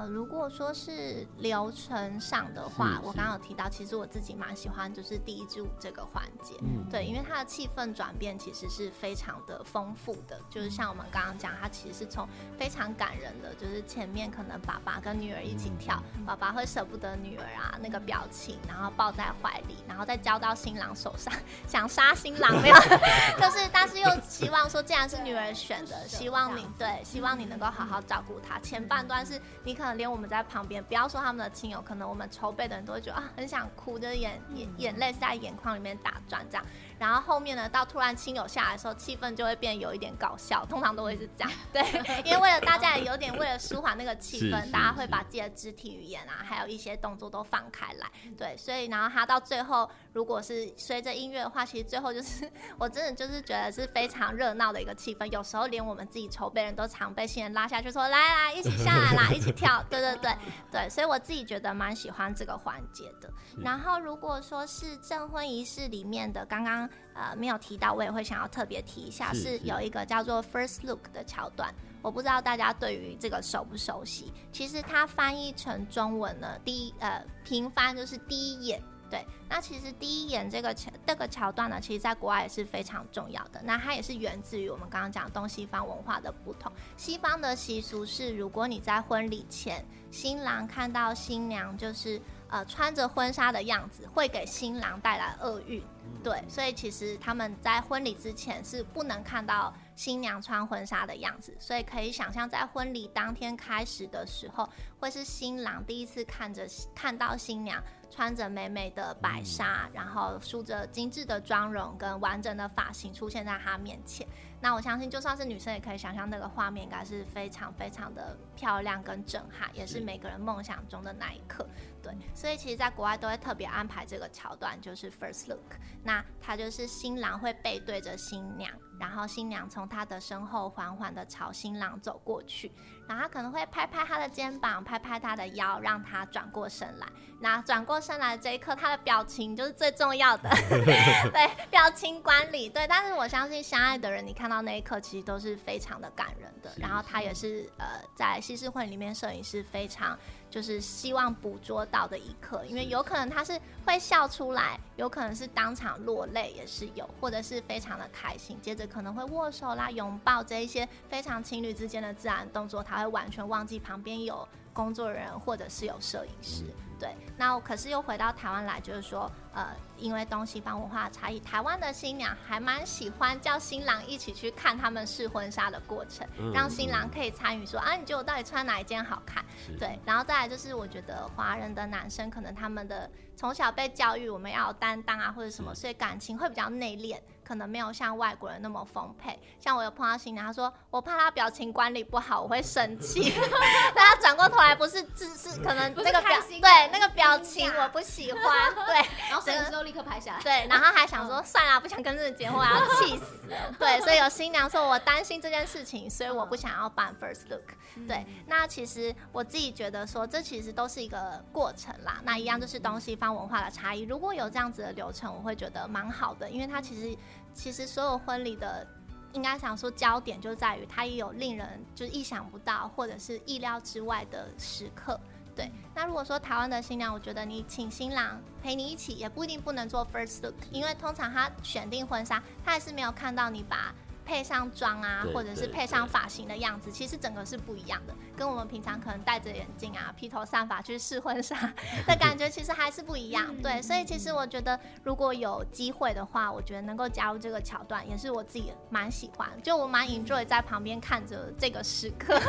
[0.00, 12.26] 呃，如果说是流程上的话，我刚刚有提到，其实我自己蛮喜欢就是第一支舞这个环节，嗯，对，因为它的气氛转变其实是非常的丰富的，就是像我们刚刚讲，它其实是从
[12.58, 21.30] 非常感人的，就是前面可能爸爸跟女儿一起跳，嗯、爸爸会舍不得女儿啊那个表情，然后抱在怀里，然后再交到新郎手上，
[21.68, 22.74] 想杀新郎没有，
[23.38, 28.58] 就是但是又希望说，既然是女儿选的，希望你对，希望你能够好好照顾她。
[28.60, 29.38] 前半段是。
[29.62, 36.64] 你可能连我们在旁边，不要说他们的亲友，可能我们筹备的人都会觉得啊，很想哭，就是眼眼眼泪在眼眶里面打转这样。
[36.98, 41.82] 然后后面呢，到突然亲友下来的时候，气氛就会变有一点搞笑，通常都会是这样， 对，
[42.24, 60.32] 因为为了大家也有点为了舒缓那个气氛，大家会把自己的肢体语言啊，还有一些动作都放开来，对，所以然后他到最后，如果是随着音乐的话，其实最后就是 我真的就是觉得是非常热闹的一个气氛，有时候连我们自己筹备人都常被新人拉下去说，来来一起下来啦， 一起跳，对对对
[60.70, 63.30] 对，所以我自己觉得蛮喜欢这个环节的。
[63.62, 66.88] 然后如果说是证婚仪式里面的刚刚。
[67.12, 74.32] 呃，没有提到，我也会想要特别提一下，是有一个叫做 First Look 的桥段，我不知道大家对于这个熟不熟悉。
[74.52, 79.26] 其实它翻译成中文呢，第一呃平翻就是第一眼，对。
[79.48, 83.60] 那其实第一眼这个桥这个桥段呢，其实在国外也是非常重要的。
[83.64, 86.70] 那它也是源自于我们刚刚讲东西方文化的不同。
[86.96, 92.20] 西方的习俗是，如果你在婚礼前，新郎看到新娘就是
[92.50, 95.82] 呃穿着婚纱的样子，会给新郎带来厄运。
[96.22, 114.26] 对，所以其实他们在婚礼之前是不能看到新娘穿婚纱的样子，所以可以想象在婚礼当天开始的时候，会是新郎第一次看着看到新娘穿着美美的白纱，然后梳着精致的妆容跟完整的发型出现在他面前。
[114.62, 121.66] 那我相信，就算是女生也可以想象那个画面，应该是非常非常的漂亮跟震撼，也是每个人梦想中的那一刻。
[122.02, 125.74] 对，所以其实，在国外都会特别安排这个桥段，就是 first look。
[126.02, 128.70] 那他就是新郎会背对着新娘，
[129.00, 132.70] 然后新娘从他的身后缓缓的朝新郎走过去，
[133.08, 137.06] 然后他可能会拍拍他的肩膀，拍拍他的腰，让他转过身来。
[137.40, 140.50] 那转过身来这一刻，他的表情就是最重要的，
[141.32, 142.68] 对，表情管理。
[142.68, 146.70] 对，但是我相信相爱的人，你看到那一刻，其实都是非常的感人的。
[146.76, 150.18] 然后他也是呃，在西式婚礼里面，摄影师非常。
[150.50, 166.64] 就是希望捕捉到的一刻，因为有可能他是会笑出来，有可能是当场落泪，也是有，或者是非常的开心，接着可能会握手啦、拥抱这一些非常情侣之间的自然动作，他会完全忘记旁边有工作人员或者是有摄影师。
[167.00, 179.42] 对，那可是又回到台湾来，就是说，呃，因为东西方文化差异，台湾的新娘还蛮喜欢叫新郎一起去看他们试婚纱的过程，嗯、让新郎可以参与，说啊，你觉得我到底穿哪一件好看？
[179.78, 187.18] 对，然后再来就是，我觉得华人的男生可能他们的从小被教育我们要有担当啊，或者什么，所以感情会比较内敛。
[187.50, 193.34] 可能没有像外国人那么丰沛，像我有碰到新娘，她说我怕她表情管理不好，我会生气。
[193.92, 198.94] 但她转过头来不是只是可能那个表对那个表情我不喜欢，对，
[199.28, 203.74] 然后摄影师都立刻拍下来， 对，然后还想说算了，不想跟这个结婚，我要气死了。
[203.76, 207.72] 对，所以有新娘说我担心这件事情，所以我不想要办 first look。
[208.06, 214.02] 对，那其实我自己觉得说这其实都是一个过程啦，那一样就是东西方文化的差异。
[214.02, 217.18] 如果有这样子的流程，我会觉得蛮好的，因为它其实。
[217.54, 218.86] 其实所有婚礼的
[219.32, 225.18] 应该想说焦点就在于它也有令人就是意想不到或者是意料之外的时刻。
[225.54, 233.92] 对，那如果说台湾的新娘，我觉得你请新郎陪你一起，也不一定不能做 first look，因为通常他选定婚纱，他还是没有看到你把。
[234.30, 241.56] 配上妆啊，或者是配上发型的样子，其实整个是不一样的，跟我们平常可能戴着眼镜啊、披头散发去试婚纱
[242.06, 243.52] 的感觉，其实还是不一样。
[243.60, 252.40] 对，所以其实我觉得，如果有机会的话，我觉得能够加入这个桥段，也是我自己蛮喜欢，就我蛮 enjoy 在旁边看着这个时刻。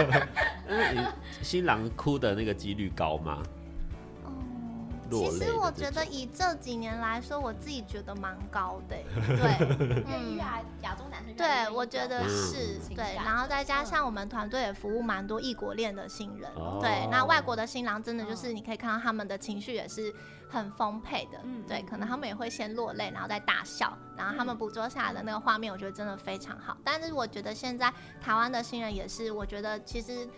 [1.42, 3.42] 新郎哭的那个几率高吗？
[5.12, 8.96] 其实我觉得以这几年来说，我自己觉得蛮高的
[9.26, 20.12] 对，嗯，亚洲男生对，我觉得是对，然后再加上我们团队也服务蛮多异国恋的新人，对，那外国的新郎真的就是你可以看到他们的情绪也是
[20.50, 26.76] 很丰沛的，对，可能他们也会先落泪，然后再大笑，然后他们捕捉下来的那个画面，我觉得真的非常好。
[26.84, 30.28] 但是我觉得现在台湾的新人也是，我觉得其实。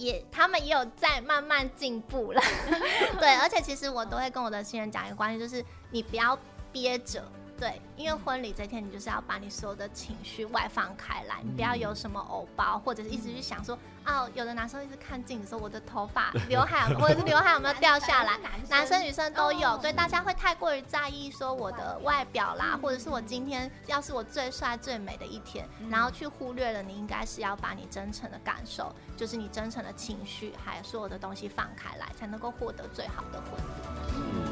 [0.00, 2.40] 也，他们也有在慢慢进步了，
[3.20, 6.36] 对，而且其实我都会跟我的新人讲一个观念，就是你不要
[6.72, 7.22] 憋着。
[7.60, 18.38] 对，因为婚礼这天，你就是要把你所有的情绪外放开来，你不要有什么偶包，或者是一直去想说，哦，有的男生一直看镜子说我的头发、刘海，或者是刘海有没有掉下来，
[18.70, 34.49] 男生女生都有，对，大家会太过于在意说我的外表啦，或者是我今天要是我最帅最美的一天，然后去忽略了你应该是要把你真诚的感受，就是你真诚的情绪，还有所有的东西放开来，才能够获得最好的婚礼。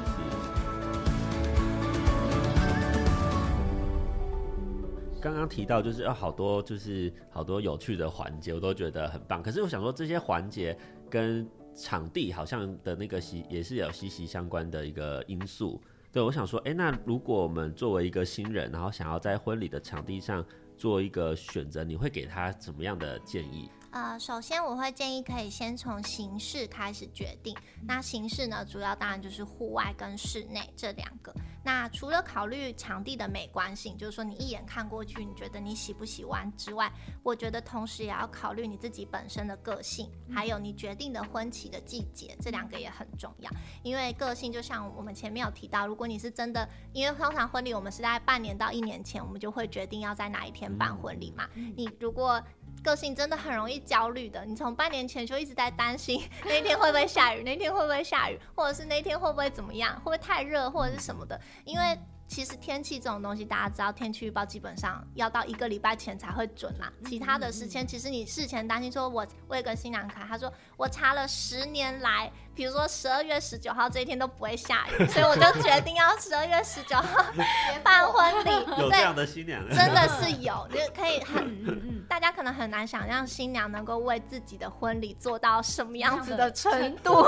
[5.21, 9.43] 刚刚提到就是有好多就是好多有趣的环节，我都觉得很棒。
[9.43, 10.77] 可是我想说，这些环节
[11.11, 15.81] 跟场地好像的那个息也是有息息相关的一个因素。
[16.11, 20.45] 对，我想说，哎，那如果我们作为一个新人，然后想要在婚礼的场地上
[20.77, 23.69] 做一个选择，你会给他怎么样的建议？
[23.99, 27.53] 呃，首先我会建议可以先从形式开始决定。
[27.85, 31.35] 那形式呢，主要当然就是户外跟室内这两个。
[31.65, 36.93] 那除了考虑场地的美观性，就是说你一眼看过去，你觉得你喜不喜欢之外，
[37.25, 43.51] 我觉得同时也要考虑你自己本身的个性，还有你决定的婚期的季节，这两个也很重要。
[43.83, 51.49] 因为个性就像我们前面有提到，如果你是真的，因为通常婚礼我们是在半年到一年前，我们就会决定要在哪一天办婚礼嘛。
[51.77, 52.41] 你如果
[52.83, 61.99] 个性真的很容易焦虑的，你从半年前就一直在担心 那天会不会下雨，那天会不会下雨，或者是那天会不会怎么样，会不会太热或者是什么的，因为。
[62.31, 66.93] 其实天气这种东西，大家知道，天气预报基本上要到一个礼拜前才会准啦。
[67.07, 77.25] 其他的时间，其实你事前担心说，我我有个新娘卡，他说我查了十年来，比如说十二月十九号这一天都不会下雨， 所以我就决定要十二月十九号
[77.83, 78.51] 办婚礼。
[78.83, 87.23] 有这样的新娘，真的是有， 就可以很，大家可能很难想象新娘能够为自己的婚礼做到什么样子的程度。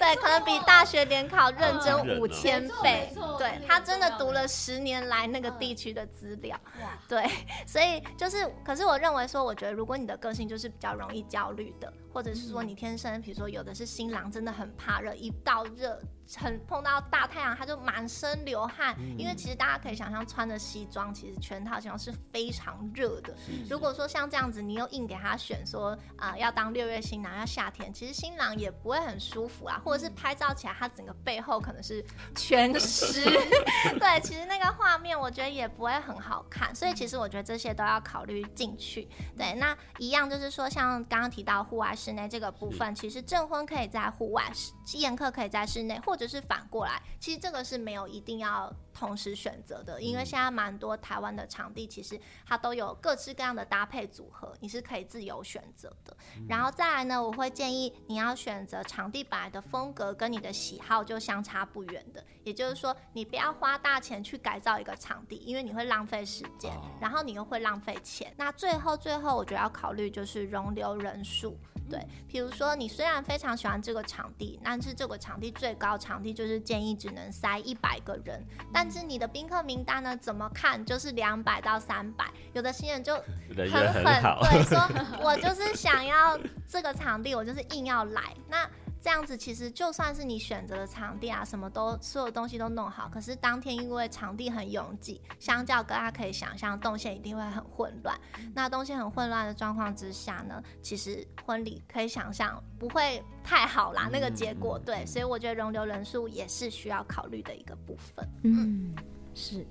[0.00, 3.14] 对，可能比大学联考认真五千倍。
[3.38, 4.32] 对，他真的读。
[4.32, 6.58] 了十年来那个地区的资料，
[7.06, 7.22] 对，
[7.66, 16.00] 所以就是，可是我认为说，我觉得如果你的个性就是比较容易焦虑的，或者是说你天生，比如说有的是新郎真的很很怕热，一到热。
[16.36, 23.34] 很碰到大太阳，他就满身流汗，嗯，因为其实大家可以想象，穿着西装，其实全套西装是非常热的。
[23.68, 32.04] 如果说像这样子，你又硬给他选说啊，呃，要当六月新郎，要夏天，其实新郎也不会很舒服啊，或者是拍照起来，他整个背后可能是
[32.34, 33.22] 全湿。
[33.98, 39.08] 对，其实那个画面我觉得也不会很好看，所以其实我觉得这些都要考虑进去。
[39.36, 44.50] 对，那一样就是说，像刚刚提到户外室内这个部分，其实证婚可以在户外，
[44.94, 56.16] 宴客可以在室内，或或者是反过来，其实这个是没有一定要同时选择的，因为现在蛮多台湾的场地，其实它都有各式各样的搭配组合，你是可以自由选择的。
[56.48, 68.32] 然后再来呢，我会建议你要选择场地本来的风格跟你的喜好就相差不远的，也就是说，你不要花大钱去改造一个场地，因为你会浪费时间，然后你又会浪费钱。
[68.36, 71.58] 那最后最后，我觉得要考虑就是容留人数。
[71.90, 83.14] 对，比如说你虽然非常喜欢这个场地，但是这个场地最高场地就是建议只能塞一百个人，但是你的宾客名单呢，怎么看就是两百到三百，有的新人就
[83.56, 84.80] 很狠，对，说
[85.22, 88.68] 我就是想要这个场地，我就是硬要来那。
[89.02, 98.16] 这样子其实就算是你选择的场地啊，什么都所有东西都弄好，可是当天因为场地很拥挤，相较大家可以想象动线一定会很混乱。
[98.54, 108.24] 那东西很混乱的状况之下呢，其实婚礼可以想象不会太好啦，那个结果对，所以我觉得容留人数也是需要考虑的一个部分。
[108.44, 108.94] 嗯，
[109.34, 109.66] 是。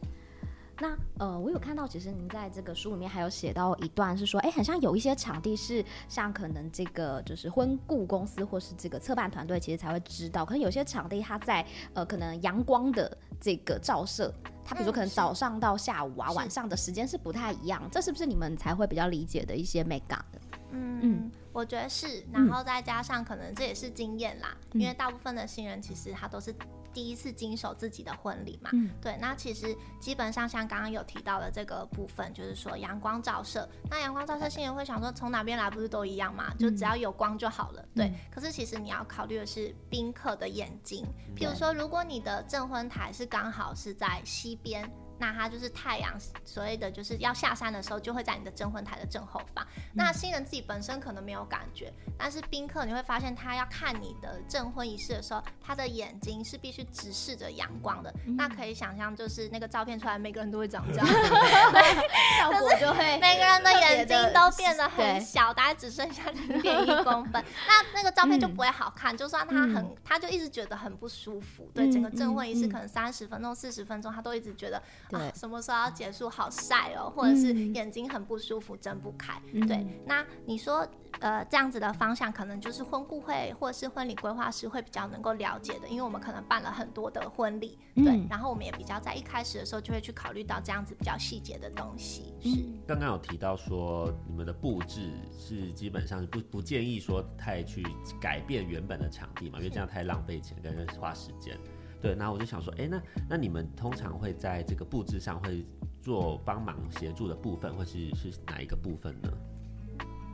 [0.82, 11.63] 那呃，我有看到，其实您在这个书里面还有写到一段，是说，哎，很像有一些场地是像可能这个就是婚顾公司或是这个策办团队其实才会知道，可能有些场地它在
[11.93, 14.34] 呃可能阳光的这个照射，
[14.65, 20.41] 它比如说可能早上到下午啊，嗯、晚上的时间是不太一样，这是不是你们才会比较理解的一些美感的？
[20.71, 26.55] 嗯嗯，我觉得是，然后再加上可能这也是经验啦，嗯、因为大部分的新人其实他都是。
[26.93, 38.11] 第一次经手自己的婚礼嘛，嗯，对，那其实基本上像刚刚有提到的这个部分，就是说阳光照射，那阳光照射，新人会想说从哪边来不是都一样嘛，就只要有光就好了，对。
[38.29, 44.89] 可是其实你要考虑的是宾客的眼睛，譬如说，如果你的证婚台是刚好是在西边。
[45.22, 49.63] 那它就是太阳，所谓的就是要下山的时候，就会在你的证婚台的正后方。
[49.76, 58.11] 嗯、那新人自己本身可能没有感觉，但是宾客你会发现，他要看你的证婚仪式的时候，他的眼睛是必须直视着阳光的。
[58.26, 61.05] 嗯、那可以想象，就是那个照片出来，每个人都会长这样，
[62.39, 67.45] 效果就会 每个人的眼睛都变得很小，大概只剩下零点一 公分。
[67.67, 71.69] 那那个照片就不会好看，嗯、就算他很，嗯、他就一直觉得很不舒服。
[71.76, 74.82] 对，整个证婚仪式可能三十分钟、四十分钟，他都一直觉得。
[75.12, 76.30] 对啊、什么时候要结束？
[76.30, 79.41] 好晒哦，或者是眼睛很不舒服，睁不开。
[79.51, 80.88] 嗯、对，那你说，
[81.20, 92.34] 呃，这样子的方向，可能就是婚顾会或者是婚礼规划师会比较能够了解的，因为我们可能办了很多的婚礼，对，嗯、然后我们也比较在一开始的时候就会去考虑到这样子比较细节的东西。
[92.41, 97.86] 是，刚刚有提到说，你们的布置是基本上是不不建议说太去
[98.20, 101.59] 改变原本的场地嘛，因为这样太浪费钱跟花时间。
[102.02, 105.66] 对，那我就想说，哎，那那你们通常会在这个布置上会
[106.02, 109.30] 做帮忙协助的部分，或是是哪一个部分呢？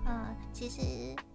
[0.08, 0.82] 嗯，其实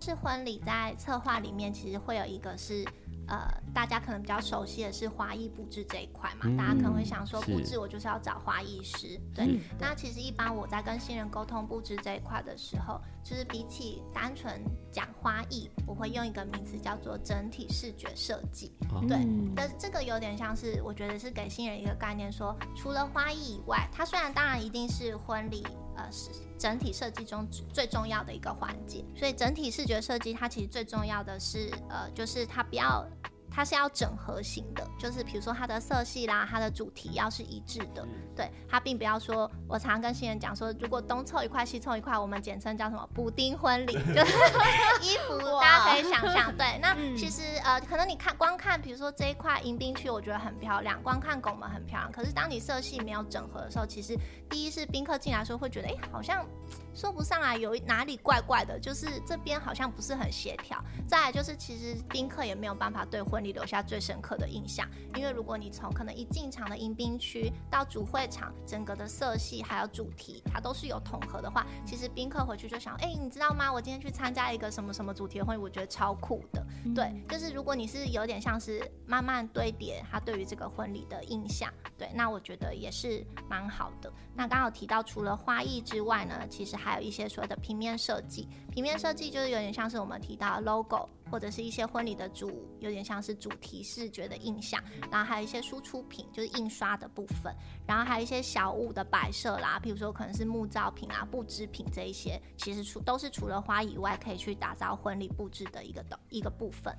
[0.00, 2.84] 是婚礼在策划里面，其实会有一个是。
[3.28, 3.38] 呃，
[3.72, 9.18] 大家可能比较熟悉的是花艺布置这一块嘛，嗯、大家可能会想说，布置我就是要找花艺师。
[9.32, 14.60] 对，那其实一般我在跟新人沟通布置这一块的时候，就是比起单纯
[14.90, 18.74] 讲花艺，我会用一个名词叫做整体视觉设计。
[18.90, 19.16] 哦、对，
[19.54, 25.64] 但这个有点像是，我觉得是给新人一个概念说，说除了花艺以外，它虽然当然一定是婚礼
[25.96, 33.06] 呃是整体设计中最重要的一个环节，所以整体视觉设计它其实最重要的是呃，就是它不要。
[33.54, 44.36] 它是要整合型的，就是比如说它的色系啦，它的主题要是一致的，对，它并不要说，我常常跟新人讲说，如果东凑一块西凑一块，我们简称叫什么补丁婚礼，就是
[45.02, 54.16] 衣服大家可以想象，对，那其实呃，可能你看光看，比如说这一块迎宾区，我觉得很漂亮，光看拱门很漂亮，可是当你色系没有整合的时候，其实
[54.48, 56.46] 第一是宾客进来的时候会觉得，哎，好像。
[56.94, 60.82] 说不上来，有哪里怪怪的，就是这边好像不是很协调。
[61.06, 73.72] 再来就是，其实宾客也没有办法对婚礼留下最深刻的印象，因为如果你从可能一进场的迎宾区到主会场，整个的色系还有主题，它都是有统合的话，其实宾客回去就想，哎，你知道吗？
[73.72, 76.64] 我今天去参加一个什么什么主题的婚礼，我觉得超酷的。
[76.84, 84.12] 嗯、对，就是如果你是有点像是慢慢堆叠他对于这个婚礼的印象，对，那我觉得也是蛮好的。
[84.34, 88.48] 那刚好提到除了花艺之外呢，其实还有一些所谓的平面设计。
[88.70, 94.82] 平面设计就是有点像是我们提到的 logo，或者是一些婚礼的主，有点像是主题视觉的印象。
[95.10, 97.54] 然后还有一些输出品，就是印刷的部分。
[97.86, 106.92] 然后还有一些小物的摆设啦，比如说可能是木造品啊、布织品这一些，其实除都是除了花以外，可以去打造婚礼布置的一个的一个部分。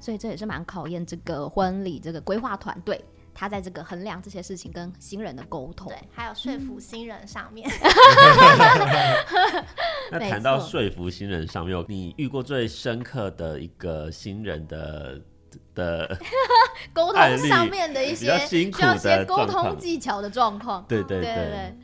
[0.00, 3.04] 所以这也是蛮考验这个婚礼这个规划团队。
[3.38, 7.70] 他在这个衡量这些事情跟新人的沟通，对，还有说服新人上面。
[10.10, 15.20] 那谈到说服新人上面，你遇过最深刻的一个新人的
[15.72, 16.18] 的
[16.92, 20.84] 沟通上面的一些需要些沟通技巧的状况？
[20.88, 21.78] 对对对，对，对。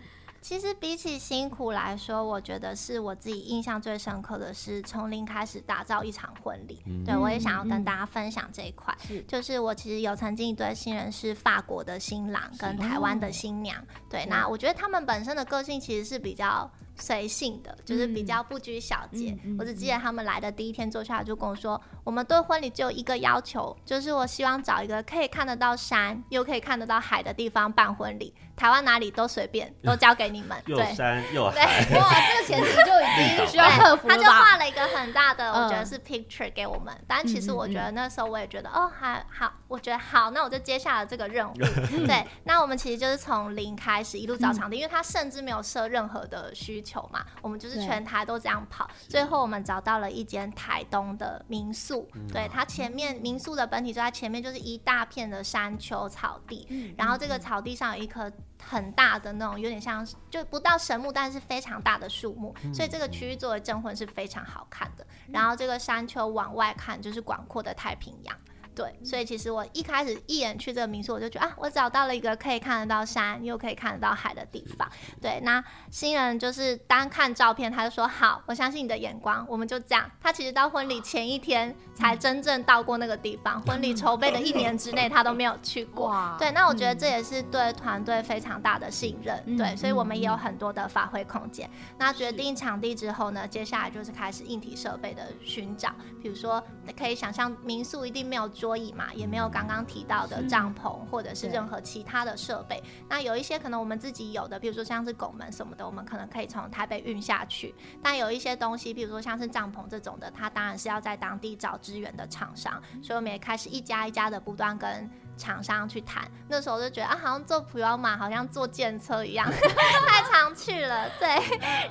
[0.44, 6.82] 其实比起辛苦来说，我觉得是我自己印象最深刻的是从零开始打造一场婚礼。
[6.84, 13.80] 嗯、对，我也想要跟大家分享这一块，是就是我其实有曾经一对新人是法国的新郎跟台湾的新娘。
[13.80, 16.70] 哦、对，那我觉得他们本身的个性其实是比较。
[16.96, 19.36] 随性的，就是比较不拘小节。
[19.42, 28.32] 嗯、我只记得他们来的第一天坐下来就跟我说：“嗯、我们对婚礼只有一个要求，就是我希望找一个可以看得到山又可以看得到海的地方办婚礼。
[28.56, 30.56] 台湾哪里都随便， 都交给你们。
[30.64, 34.16] 对”又山又海，对哇，这个前提就已经 需要克服了。
[34.16, 36.94] 他就画了一个很大的，我觉得是 picture 给我们。
[36.94, 41.54] 嗯、但其实我觉得那时候我也觉得，哦，还好，我觉得好，那我就接下了这个任务。
[42.06, 46.84] 对，那我们其实就是从零开始一路找场地，嗯、因为他甚至没有设任何的需。
[46.84, 48.86] 求嘛，我们就是全台都这样跑。
[49.08, 58.30] 最后我们找到了一间台东的民宿，嗯、对，它前面民宿的本体就在前面，就是一大片的山丘草地，嗯、然后这个草地上有一棵
[58.62, 65.06] 很大的那种，有点像就不到神木，但是非常大的树木，嗯、所以这个区域作为镇魂是非常好看的。
[65.26, 68.36] 嗯、然后这个山丘往外看就是广阔的太平洋。
[68.74, 74.88] 对，所以其实我一开始一眼去这个民宿，我就觉得啊，我找到了一个可以看得到山又可以看得到海的地方。
[75.22, 80.10] 对，那新人就是单看照片，他就说好，我相信你的眼光，我们就这样。
[80.20, 86.34] 他其实到婚礼前一天才真正到过那个地方，婚礼筹备的一年之内他都没有去 过。
[86.38, 89.56] 对，那我觉得这也是对团队非常大的信任。
[89.56, 91.70] 对，所以我们也有很多的发挥空间。
[91.96, 96.60] 那决定场地之后呢，接下来就是开始硬体设备的寻找，比如说
[96.98, 98.50] 可以想象民宿一定没有。
[98.64, 102.82] 桌椅嘛，也没有刚刚提到的帐篷或者是任何其他的设备。
[103.06, 107.74] 那有一些可能我们自己有的，比如说像是拱门什么的，我们可能可以从台北运下去。
[108.02, 112.82] 但有一些东西，比如说像是帐篷这种的，它当然是要在当地找支援的厂商。
[113.02, 116.26] 所以我们也开始一家一家的不断跟厂商去谈。
[116.48, 119.46] 那时候就觉得啊，好像坐普悠玛好像坐电车一样，
[120.08, 121.10] 太常去了。
[121.18, 121.28] 对，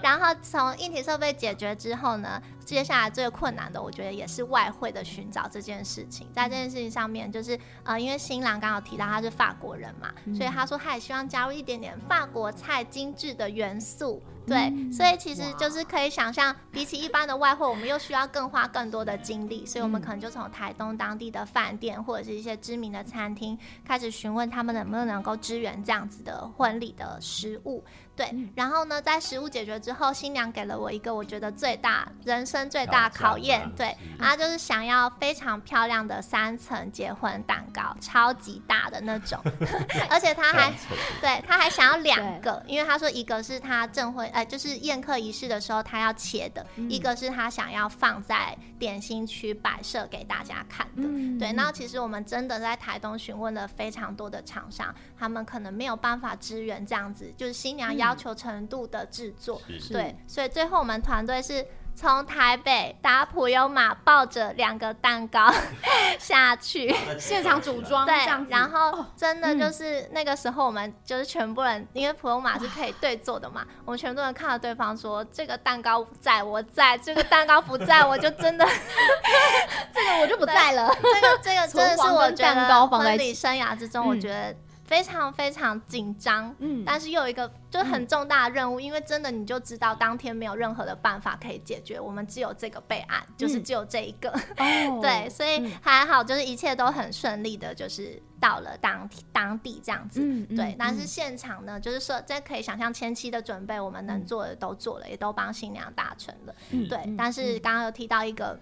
[0.02, 6.28] 然后从硬体设备解决之后呢，接下来最困难的，我觉得也是外汇的寻找这件事情。
[6.34, 14.22] 在这件事情上面，就是呃，因为新郎刚好提到他是法国人嘛，嗯、所以他说他也希望加入一点点法国菜精致的元素。
[14.46, 27.82] 对，嗯、所以其实就是可以想象，比起一般的外汇，我们又需要更花更多的精力，所以我们可能就从台东当地的饭店或者是一些知名的餐厅开始询问他们能不能够支援这样子的婚礼的食物。
[28.16, 39.42] 对，然后呢，在食物解决之后，新娘给了我一个我觉得最大人生最大考验，对，她就是想要非常漂亮的三层结婚蛋糕，超级大的那种，
[40.12, 40.72] 而且她还，
[41.20, 51.02] 对，她还想要两个，因为她说一个是她证婚，呃，就是宴客仪式的时候她要切的，一个是她想要放在点心区摆设给大家看的，
[51.40, 51.52] 对。
[51.54, 58.03] 那其实我们真的在台东询问了非常多的厂商，他们可能没有办法支援这样子，就是新娘要。
[58.04, 65.52] 要求程度的制作，对，所以最后我们团队是从台北搭普悠玛，抱着两个蛋糕
[66.20, 66.94] 下去。
[67.20, 68.16] 现场组装，对，
[68.50, 78.66] 然后真的就是那个时候，我们就是全部人，因为普悠玛是可以对坐的嘛，我们全部人看到对方说：“这个蛋糕在，我在；这个蛋糕不在，我就真的
[79.94, 84.56] 这个我就不在了。”这个这个真的是 我觉得婚礼生涯之中，我觉得。
[84.86, 108.60] 非常非常紧张，嗯，但是又有一个就是很重大的任务，嗯、因为真的你就知道当天没有任何的办法可以解决，我们只有这个备案，嗯、就是只有这一个，哦、对，所以还好，就是一切都很顺利的，就是到了当当地这样子，嗯、对，但是现场呢，就是说这可以想象前期的准备，我们能做的都做了，也都帮新娘达成了，嗯、对，但是刚刚有提到一个。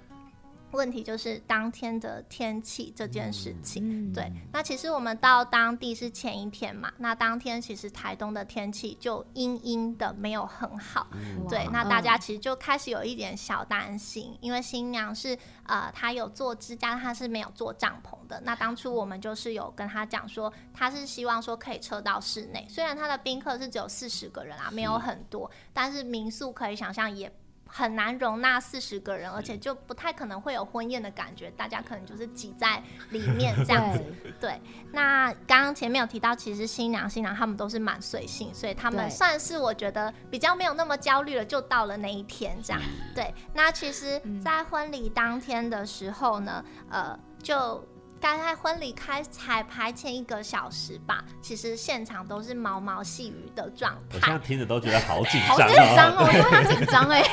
[0.71, 4.31] 问题就是当天的天气这件事情，嗯、对。
[4.51, 11.67] 那其实我们到当地是前一天嘛，那当天其实台东的天气就阴阴的，没有很好，嗯、对。
[11.71, 18.41] 那大家其实就开始有一点小担心，嗯、因为新娘是呃，她有做支架，她是没有做帐篷的。
[18.45, 27.31] 那当初我们就是有跟她讲说，她是希望说可以撤到室内，虽然她的宾客是只有四十个人啊，没有很多，是但是民宿可以想象也。
[27.73, 34.03] 很难容纳四十个人，而且就不太可能会有婚宴的感觉，大家可能就是挤在里面这样子。
[34.41, 34.61] 对，
[34.91, 42.81] 那刚刚前面有提到，其实新娘新郎他们都是蛮随性，所以他们算是我觉得比较没有那么焦虑了，就到了那一天这样。
[43.15, 47.87] 对，那其实，在婚礼当天的时候呢，呃，就。
[48.21, 54.19] 大概婚礼开彩排前一个小时吧，其实现场都是毛毛细雨的状态。
[54.19, 57.23] 我现在听着都觉得好紧张，好紧张哦，因为他紧张哎，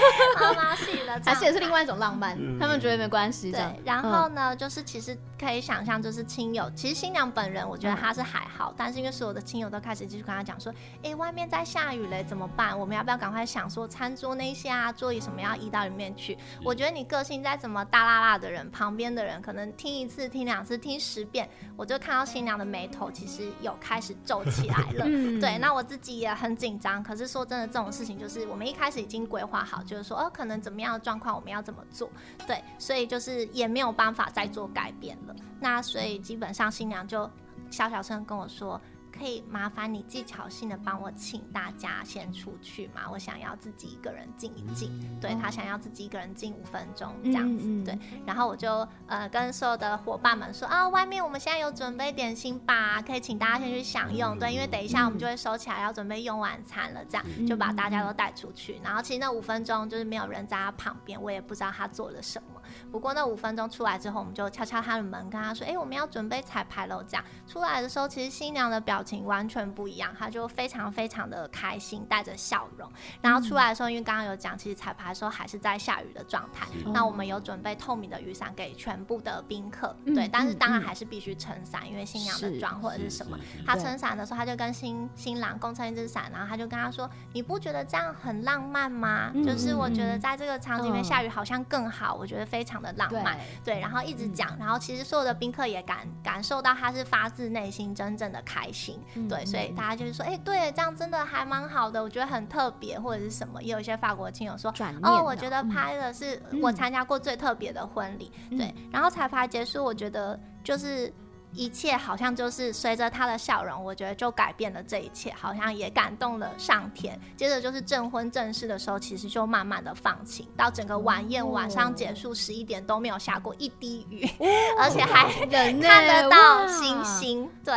[0.41, 2.34] 毛毛细雨的，还是也是另外一种浪漫。
[2.41, 3.53] 嗯、他们觉得没关系。
[3.53, 10.72] 对，然后呢，就是其实可以想象，就是亲友，其实新娘本人，我觉得她是还好，嗯、但是因为所有的亲友都开始继续跟她讲说，
[11.03, 12.78] 哎、欸，外面在下雨嘞，怎么办？
[12.78, 16.39] 我们要不要赶快想说餐桌那些啊，座椅什么要移到里面去？
[16.64, 21.49] 我觉得你个性再怎么大剌剌的人，旁边的人可能听一次、听两次、听十遍。
[21.76, 27.03] 我就看到新娘的眉头其实有开始皱起来了，嗯、对，那我自己也很紧张。
[27.03, 32.11] 可是说真的，这种事情就是我们一开始已经规划好，就是说哦，可能怎么样的状况我们要怎么做，
[32.47, 35.35] 对，所以就是也没有办法再做改变了。
[35.61, 37.31] 那所以基本上新娘就
[37.70, 38.81] 小小声跟我说。
[39.18, 43.02] 可以麻烦你技巧性的帮我请大家先出去嘛？
[43.10, 44.90] 我想要自己一个人静一静。
[45.20, 47.84] 对，他想要自己一个人静五分钟这样子。
[47.84, 54.38] 对，然后我就呃跟所有的伙伴们说啊，外面我们现在有准备点心吧，可以请大家先去享用。
[54.38, 58.80] 对，因为等一下我们就会收起来要准备用晚餐了，这样就把大家都带出去。
[58.84, 62.57] 然后其实那五分钟就是没有人在他旁边，我也不知道他做了什么。
[62.91, 72.91] 不过那五分钟出来之后，我们就敲敲他的门，跟他说：“哎、欸，我们要准备彩排了。”这样出来的时候，其实新娘的表情完全不一样，她就非常非常的开心，带着笑容。
[73.20, 76.66] 然后出来的时候，因为刚刚有讲，其实彩排的时候还是在下雨的状态。
[76.93, 83.39] 那我们有准备透明的雨伞给全部的宾客，对，但是当然还是必须撑伞，因为新娘的妆或者是什么。
[83.66, 89.30] 他撑伞的时候，他就跟新新郎共撑一支伞，然后他就跟他说：“你不觉得这样很浪漫吗？
[89.45, 104.72] 就是我觉得在这个场景里面下雨好像更好，我觉得非常的浪漫。”对，对，然后一直讲，然后其实所有的宾客也感感受到他是发自内心真正的开心，对，所以大家就是说，哎，对，这样真的还蛮好的，我觉得很特别，或者是什么，也有一些法国亲友说，
[105.03, 111.12] 哦，我觉得拍的是我参加过最特别的婚礼，对，然后彩排结束，我觉得就是。
[111.59, 117.18] 一切好像就是随着他的笑容，我觉得就改变了这一切，好像也感动了上天。
[117.36, 124.46] 接着就是证婚正式的时候，其实就慢慢的放晴，到整个晚宴晚上结束十一点都没有下过一滴雨，哦、
[124.78, 127.50] 而且还看得到星星。
[127.64, 127.74] 对，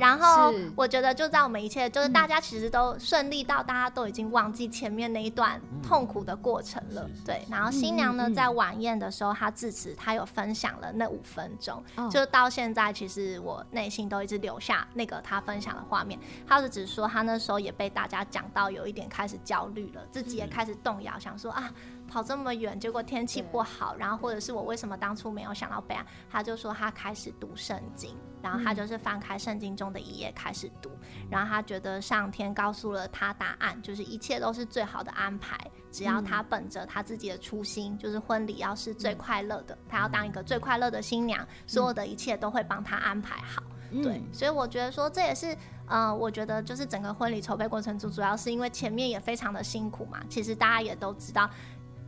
[0.00, 7.08] 然后我觉得就在我们一切，就是大家其实都顺利到大家都已经忘记前面那一段痛苦的过程了。
[7.24, 13.19] 对，然后新娘呢在晚宴的时候，她致辞，她有分享了那五分钟，就到现在其实。
[13.20, 21.72] 是我内心都一直留下那个他分享的画面，他是只说他那时候也被大家讲到有一点开始焦虑了，自己也开始动摇，想说啊，
[22.08, 26.06] 跑这么远，结果天气不好，然后或者是我为什么当初没有想到备案？
[26.30, 30.90] 他就说他开始读圣经，然后他就是翻开圣经中的一页开始读，
[31.30, 35.58] 然后他觉得上天告诉了他答案，就是一切都是最好的安排。
[35.90, 43.62] 只要他本着他自己的初心，就是婚礼要是最快乐的，他要当一个最快乐的新娘，所有的一切都会帮他安排好。
[43.90, 50.20] 对，所以我觉得说这也是，呃，我觉得就是整个婚礼筹备过程中，主要是因为前面也非常的辛苦嘛。
[50.28, 51.50] 其实大家也都知道。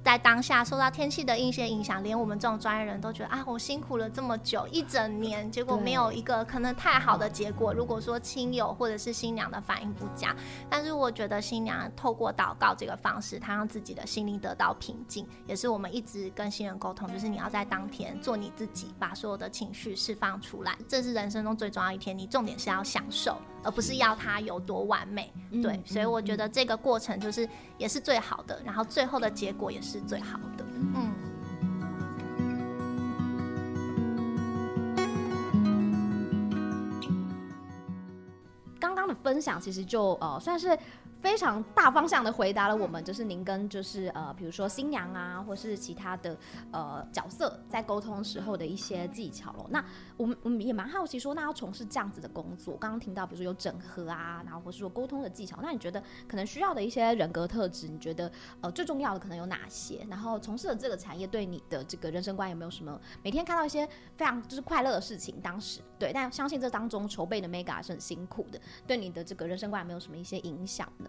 [0.02, 7.72] 在当下受到天气的一些影响，连我们这种专业人都觉得啊，我辛苦了这么久一整年，结果没有一个可能太好的结果。
[7.72, 10.34] 如果说亲友或者是新娘的反应不佳，
[10.68, 22.16] 但是我觉得新娘透过祷告这个方式，她让自己的心灵得到平静，也是我们一直跟新人沟通，就是你要在当天做你自己，把所有的情绪释放出来，这是人生中最重要一天。
[22.16, 25.32] 你重点是要享受，而不是要它有多完美。
[25.62, 27.48] 对，所以我觉得这个过程就是
[27.78, 30.00] 也是最好的，然后最后的结果也是。
[30.00, 31.12] 最好的，嗯。
[38.80, 40.78] 刚刚的分享其实就呃算是。
[41.22, 46.36] 非常大方向的回答了我们，就是您跟就是呃，比如说新娘啊，或是其他的
[46.72, 49.66] 呃角色在沟通时候的一些技巧咯。
[49.70, 49.82] 那
[50.16, 60.04] 我们我们也蛮好奇说，那要从事这样子的工作，刚刚听到比如说有整合啊，然后或是说沟通的技巧，那你觉得可能需要的一些人格特质，你觉得呃最重要的可能有哪些？
[60.10, 63.00] 然后从事的这个产业对你的这个人生观有没有什么？
[63.22, 71.08] 每天看到一些非常就是快乐的事情，当时对，但相信这当中筹备的 Mega 是很辛苦的，对你的这个人生观有没有什么一些影响呢？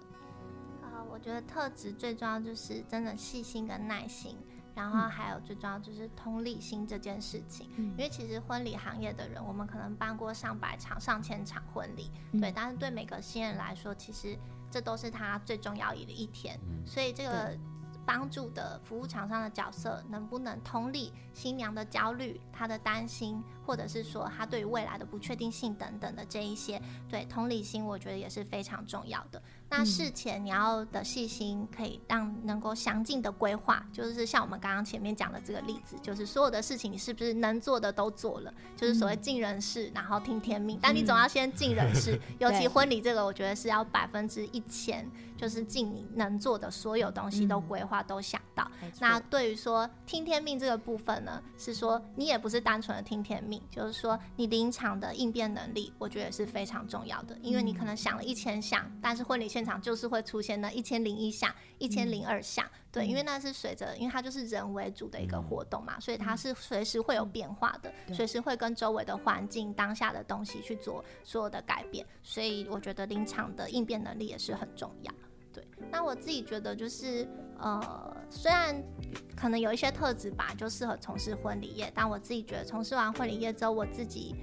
[1.10, 4.38] 我觉得特质最重要就是真的细心跟耐心，
[4.76, 7.68] 然后还有最重要就是同理心这件事情。
[7.78, 14.38] 嗯、因为其实婚礼行业的人，我们可能办过上百场、上千场婚礼，嗯、对，但是对每个新人来说，其实
[14.70, 16.60] 这都是他最重要的一天。
[16.70, 17.58] 嗯、所以这个
[18.06, 29.42] 帮助的服务厂商的角色，能不能同理新娘的焦虑、她的担心，或者是说他对于未来的不确定性等等的这一些，对同理心，我觉得也是非常重要的。
[29.70, 40.78] 那事前你要的细心，可以让能够详尽的规划，就是像我们刚刚前面讲的这个例子，就是所有的事情你是不是能做的都做了，就是所谓尽人事，然后听天命。
[40.80, 48.70] 但你总要先尽人事， 尤其婚礼这个，我觉得是要百分之一千，就是尽你能做的所有东西都规划都想到。
[49.00, 75.14] 那对于说听天命这个部分呢，是说你也不是单纯的听天命，就是说你临场的应变能力，我觉得也是非常重要的，因为你可能想了一千项，但是婚礼现场就是会出现那一千零一项、一千零二项，对，因为那是随着，因为它就是人为主的一个活动嘛，所以它是随时会有变化的，随时会跟周围的环境、当下的东西去做所有的改变，所以我觉得临场的应变能力也是很重要。
[75.54, 77.28] 对，那我自己觉得就是，
[77.60, 78.76] 呃，虽然
[79.36, 84.36] 可能有一些特质吧，就适合从事婚礼业，但我自己觉得从事完婚礼业之后，我自己。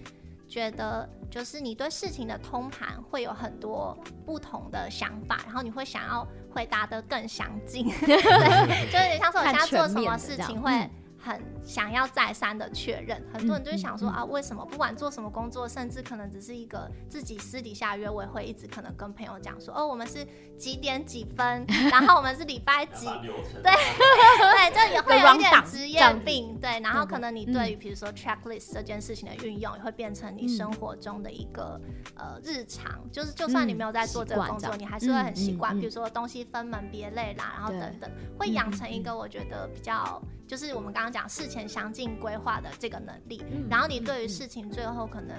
[0.48, 3.96] 觉得，就是你对事情的通盘会有很多
[4.26, 8.16] 不同的想法，然后你会想要回答的更详尽， 对，
[8.90, 10.90] 就是像是我现在做什么事情会。
[11.22, 31.78] 很想要再三的确认，很多人就会想说、啊，为什么不管做什么工作，甚至可能只是一个自己私底下约，我也会一直可能跟朋友讲说，哦，我们是几点几分， 然后我们是礼拜几，对对，就也会有一点职业病，对，然后可能你对于比如说 checklist 这件事情的运用，也会变成你生活中的一个、
[32.16, 40.20] 嗯、呃日常，就是就算你没有在做这个工作，你还是会很习惯，比如说东西分门别类啦，然后等等，会养成一个我觉得比较。
[40.51, 45.36] 就是我们刚刚讲事前详尽规划的这个能力，嗯、然后你对于事情最后可能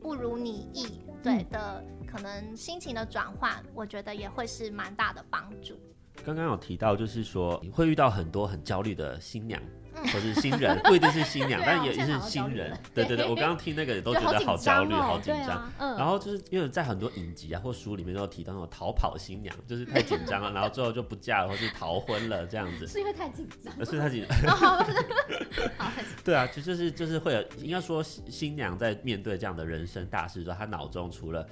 [0.00, 5.76] 不如你意，对的，可能心情的转换，我觉得也会是蛮大的帮助。
[6.24, 9.60] 刚刚有提到，就是说你会遇到很多很焦虑的新娘。
[9.94, 12.76] 或是新人，不一定是新娘，但也是新人。
[12.94, 15.70] 对对对，我刚刚听那个也都觉得好焦虑，好紧张。
[15.78, 15.96] 嗯。
[15.96, 22.86] 然后就是因为在很多影集啊或书里面都有提到那种逃跑新娘，就是太紧张了，然后最后就不嫁了，或是逃婚了这样子。
[22.86, 23.72] 是因为太紧张？
[23.84, 24.56] 是太紧张。
[24.56, 24.84] 好。
[26.24, 31.46] 对啊，就就是就是会有，应该说新娘在面对这样的人生大事的时候，她脑中除了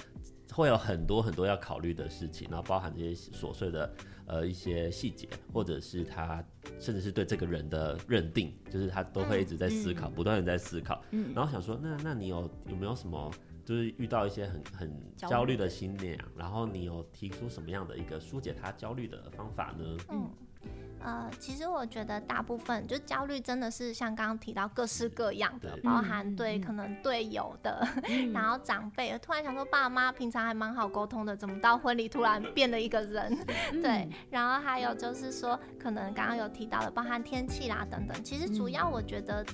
[0.53, 3.93] 会有很多很多要考虑的事情，然后包含这些琐碎的。
[4.31, 6.41] 呃，一些细节，或者是他，
[6.79, 13.29] 甚至是对这个人的认定，就是他都会一直在思考，嗯、不断的在思考，嗯、然后想说，那那你有有没有什么，
[13.65, 19.97] 就是遇到一些很很焦虑的心念，然后你有提出什么样的一个疏解他焦虑的方法呢？
[20.11, 20.31] 嗯。
[21.03, 33.39] 呃，其实我觉得大部分就焦虑真的是像刚刚提到各式各样的，包含对可能队友的，嗯、然后长辈，突然想说爸妈平常还蛮好沟通的，怎么到婚礼突然变了一个人？
[33.73, 39.45] 嗯、 对，然后还有就是说，可能刚刚有提到的，包含天气啦等等，其实主要我觉得。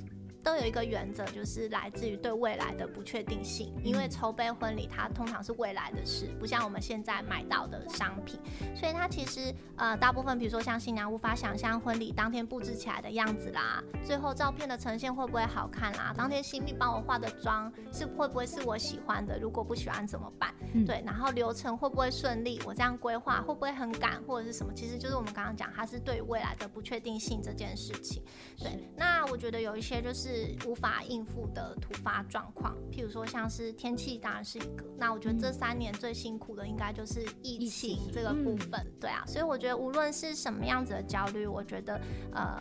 [0.47, 3.75] 都有一个原则，就是来自于对未来的不确定性。
[3.83, 8.39] 因为筹备婚礼，它通常是未来的事，不像我们现在买到的商品，
[8.73, 20.55] 所以它其实呃，大部分比如说像新娘无法想象婚礼当天布置起来的样子啦，最后照片的呈现会不会好看啦，当天新密帮我化的妆是会不会是我喜欢的，如果不喜欢怎么办？
[20.75, 22.61] 嗯、对，然后流程会不会顺利？
[22.65, 24.73] 我这样规划会不会很赶或者是什么？
[24.73, 28.23] 其实就是我们刚刚讲，它是对未来的不确定性这件事情。
[28.57, 30.36] 对，那我觉得有一些就是。
[30.67, 34.85] 无法应付的突发状况，譬如说像是天气，当然是一个。
[34.99, 39.25] 那我觉得这三年最辛苦的应该就是疫情这个部分，嗯、对啊。
[39.27, 42.01] 所以我觉得无论是什么样子的焦虑，我觉得
[42.33, 42.59] 呃。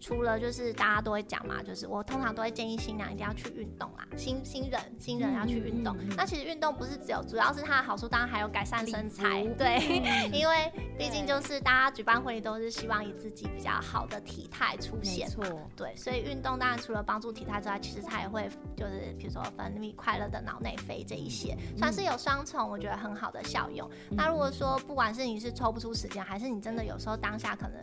[0.00, 5.94] 除了就是大家都会讲嘛，就是我通常都会建议新娘一定要去运动啦，新新人新人要去运动。
[5.98, 23.86] 嗯嗯嗯、那其实运动不是只有，主要是它的好处，当然还有改善身材，对，嗯、 因为毕竟就是大家举办婚礼都是希望以自己比较好的体态出现嘛，错对，所以运动当然除了帮助体态之外，其实它也会就是比如说分泌快乐的脑内啡这一些，嗯、算是有双重我觉得很好的效用。
[24.10, 27.80] 嗯、那如果说不管是你是抽不出时间，还是你真的有时候当下可能。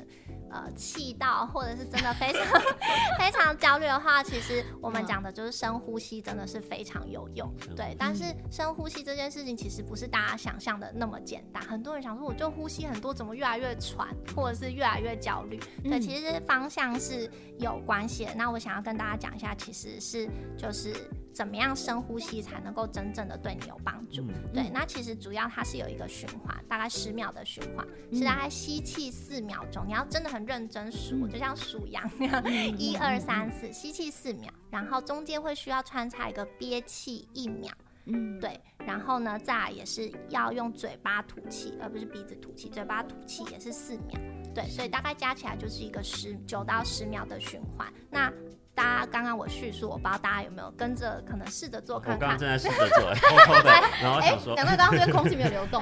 [0.50, 2.62] 呃，气到或者是真的非常
[3.20, 7.52] 非常焦虑的话，其实我们讲的就是深呼吸，真的是非常有用。
[7.76, 11.62] 对，但是深呼吸这件事情其实不是大家想象的那么简单。
[11.64, 15.60] 很多人想说，我就呼吸很多，怎么越来越喘，或者是越来越焦虑？
[15.84, 17.30] 对，其实方向是
[17.60, 18.34] 有关系的。
[18.36, 20.93] 那我想要跟大家讲一下，其实是就是。
[21.38, 24.23] 怎么样深呼吸才能够真正的对你有帮助？
[24.23, 32.43] 嗯、对，那其实主要它是有一个循环，大概十秒的循环，嗯、是大概吸气四秒钟，你要真的很认真数，嗯、就像数羊那样，
[32.79, 37.71] 一二三四，吸气四秒，然后中间会需要穿插一个憋气一秒，
[38.05, 44.19] 嗯，对，然后呢，再来也是要用嘴巴吐气，而不是鼻子吐气，嘴巴吐气也是四秒，
[44.55, 48.33] 对，所以大概加起来就是一个十九到十秒的循环，那。
[48.78, 52.15] 大家刚刚我叙述，我不知道大家有没有跟着，可能试着做看看。
[52.15, 55.82] 我刚刚正在试着做， 偷偷的，然后想说，难怪刚刚这边空气没有流动。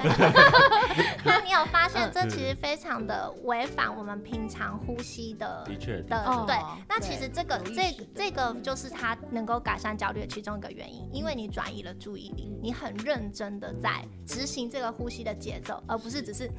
[1.22, 5.62] 那你有发现这其实非常的违反我们平常呼吸的？
[5.66, 6.56] 的确的，对。
[6.88, 16.50] 那其实这个这这个就是它能够改善焦虑的其中一个原因，因为你转移了注意力，你很认真的在执行这个呼吸的节奏，而不是只是。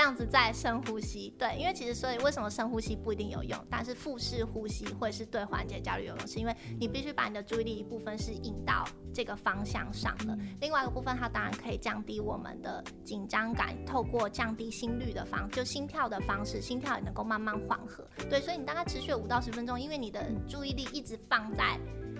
[0.00, 8.82] 这样子再深呼吸，对，因为其实所以为什么深呼吸不一定有用，但是腹式呼吸会是对缓解焦虑有用，是因为你必须把你的注意力一部分是引到
[9.12, 21.78] 这个方向上的，另外一个部分它当然可以降低我们的紧张感，透过降低心率的方，就心跳的方式，心跳也能够慢慢缓和，对，所以你大概持续五到十分钟，因为你的注意力一直放在。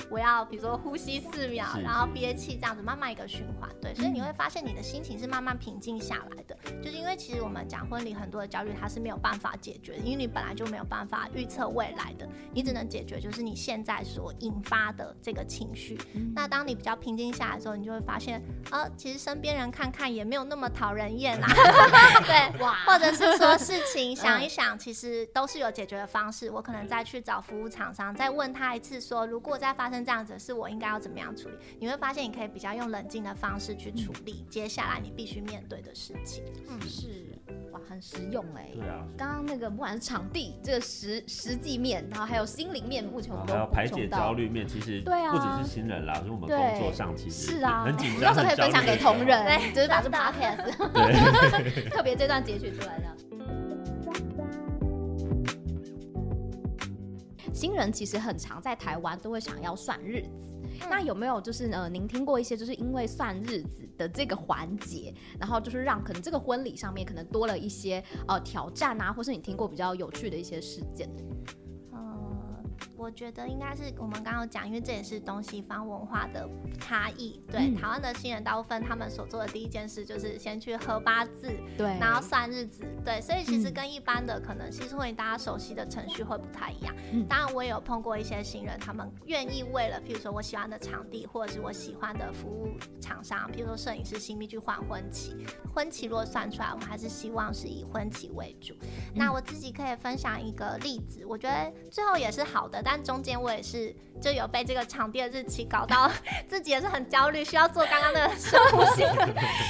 [0.08, 15.98] 我要比如说呼吸四秒，然后憋气这样子慢慢一个循环，对，所以你会发现你的心情是慢慢平静下来的，就是因为为其实我们讲婚礼很多的焦虑，它是没有办法解决的，因为你本来就没有办法预测未来的，你只能解决就是你现在所引发的这个情绪。
[16.14, 18.40] 嗯、那当你比较平静下来的时候，你就会发现，
[18.70, 21.48] 呃，其实身边人看看也没有那么讨人厌啦。
[22.24, 26.48] 对，哇，或者是说事情想一想，其实都是有解决的方式。
[26.48, 31.54] 我可能再去找服务厂商，再问他一次，说如果再发生这样子的事，我应该要怎么样处理？
[31.78, 36.44] 你会发现，你可以比较用冷静的方式去处理接下来你必须面对的事情。
[36.68, 37.38] 嗯，是，
[37.72, 38.70] 哇，很实用哎。
[38.74, 39.06] 对啊。
[39.16, 50.70] 刚刚那个不管是场地这个实实际面，然后还有心灵面，目前我们都还有排解焦虑面，其实对啊，不只是新人啦，就是我们工作上其实是啊，很紧张，到时候可以分享给同仁，对，就是把这 podcast
[51.90, 53.06] 特别这段截取出来的。
[57.52, 60.56] 新人其实很常在台湾都会想要算日子。
[60.88, 71.08] 那有没有就是呃，您听过一些就是因为算日子的这个环节，然后就是让可能这个婚礼上面可能多了一些呃挑战啊，或是你听过比较有趣的一些事件？
[73.00, 76.46] 我觉得应该是我们刚刚讲，因为这也是东西方文化的
[76.78, 77.42] 差异。
[77.50, 86.94] 对，嗯、台湾的新人大部分他们所做的第一件事就是先去合八字，对，然后算日子，对，所以其实跟一般的可能其实会大家熟悉的程序会不太一样。
[87.12, 92.68] 嗯、当然，我也有碰过一些新人，他们愿意为了，譬如说我喜欢的场地，或者是我喜欢的服务
[93.00, 95.46] 厂商，譬如说摄影师、新密去换婚期。
[95.74, 98.74] 婚期如果算出来，我们还是希望是以婚期为主。
[98.82, 102.82] 嗯、那我自己可以分享一个例子，我觉得最后也是好的。
[102.82, 106.10] 但中间我也是就有被这个场地的日期搞到
[106.48, 109.04] 自己也是很焦虑，需要做刚刚的深呼吸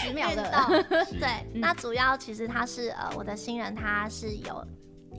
[0.02, 0.84] 十秒的。
[1.18, 4.64] 对，那主要其实他是呃我的新人，他是有。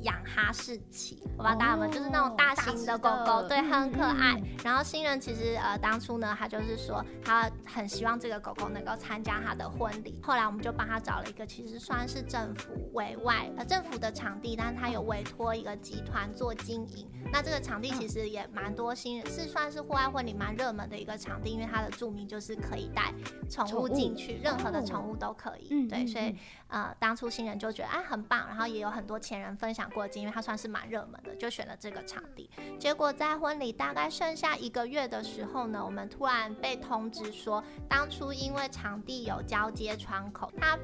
[0.03, 4.41] 养哈士奇，我不知道大家有没有，就是那种大型的狗狗，对，很可爱。
[4.63, 10.19] 然后新人其实呃当初呢，他就是说他很希望这个狗狗能够参加他的婚礼。
[10.23, 17.07] 后来我们就帮他找了一个其实算是政府委外呃政府的场地，但是他有委托一个集团做经营。
[17.31, 23.13] 那这个场地其实也蛮多新人，是算是户外婚礼蛮热门的一个场地，因为它的著名就是可以带
[23.49, 25.87] 宠物进去，任何的宠物都可以。
[25.87, 26.35] 对，所以
[26.67, 29.90] 呃当初新人就觉得哎很棒，然后也有很多前人分享。
[29.91, 32.49] 过境，因为它算是蛮热门的，就选了这个场地。
[32.79, 40.77] 结果在婚礼大概剩下一个月的时候呢，我们突然被通知说，当初因为场地有交接窗口，他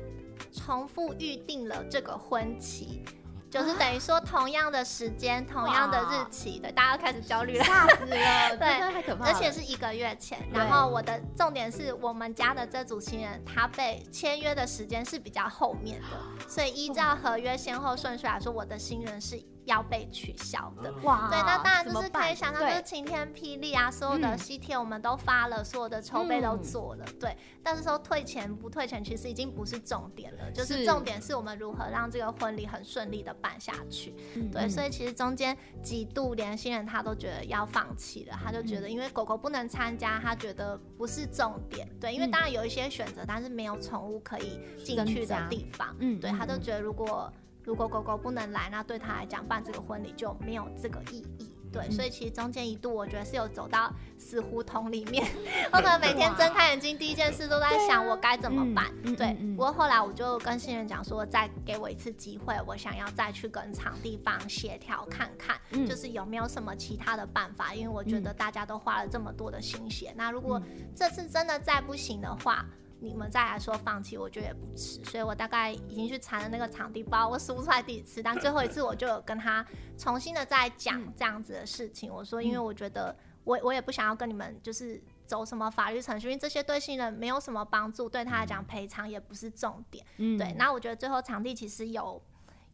[0.52, 3.02] 重复预定了这个婚期。
[3.50, 10.38] 就是等于说同样的时间，同样的日期，对，大家都开始焦虑了，吓死了， 对，太可怕了，而且是一个月前。
[10.52, 19.42] 然后我的重点是我们家的这组新人，他被签约的时间是比较后面的，所以依照合约先后顺序来说，我的新人是。
[19.68, 21.30] 要被取消的哇！
[21.30, 23.92] 对，那当然就是可以想象，就是晴天霹雳啊！
[23.92, 27.36] 所有的喜帖我们都发了，所有的筹备都做了，对。
[27.62, 34.16] 但是说退钱不退钱，其实已经不是重点了，就是重点是我们如何让这个婚礼很顺利的办下去。
[34.54, 41.88] 对，所以其实中间几度连新人他都觉得要放弃了，他就觉得因为狗狗不能参加，他觉得不是重点。
[42.00, 45.94] 对，因为当然有一些选择，但是没有宠物可以进去的地方。
[46.00, 47.30] 嗯，对，他就觉得如果。
[47.68, 51.52] 如果狗狗不能来，那对他来讲办这个婚礼就没有这个意义。
[51.70, 55.28] 对，嗯、所以其实中间一度我觉得是有走到死胡同里面，
[55.74, 58.86] 我可能每天睁开眼睛第一件事都在想我该怎么办。
[59.04, 70.14] 对，啊、对，不过后来我就跟新人讲说，再给我一次机会，我想要再去跟场地方协调看看，嗯、就是有没有什么其他的办法，因为我觉得大家都花了这么多的心血。
[70.16, 70.62] 那如果
[70.96, 72.66] 这次真的再不行的话，
[73.00, 75.04] 你们再来说放弃，我觉得也不迟。
[75.06, 79.66] 所以我大概已经去查了那个场地包，我数不出来第几次，但最后一次我就有跟他
[79.98, 82.12] 重新的再讲这样子的事情。
[82.12, 90.06] 我说，因为我觉得我我也不想要跟你们就是走什么法律程序，因为这些对新人没有什么帮助，对他来讲赔偿也不是重点。
[90.18, 90.54] 嗯，对。
[90.58, 92.22] 那我觉得最后场地其实有。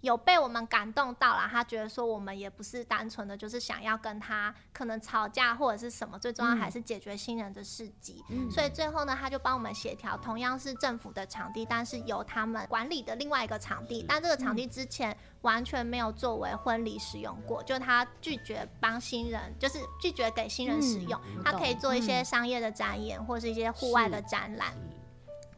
[0.03, 8.21] 有被我们感动到了，他觉得说我们也不是单纯的就是想要跟他可能吵架或者是什么，最重要还是解决新人的事迹。
[8.29, 24.73] 嗯，所以最后呢，他就帮我们协调，同样是政府的场地，但是由他们管理的另外一个场地，但这个场地之前完全没有作为婚礼使用过，就他拒绝帮新人，就是拒绝给新人使用，他可以做一些商业的展演或是一些户外的展览。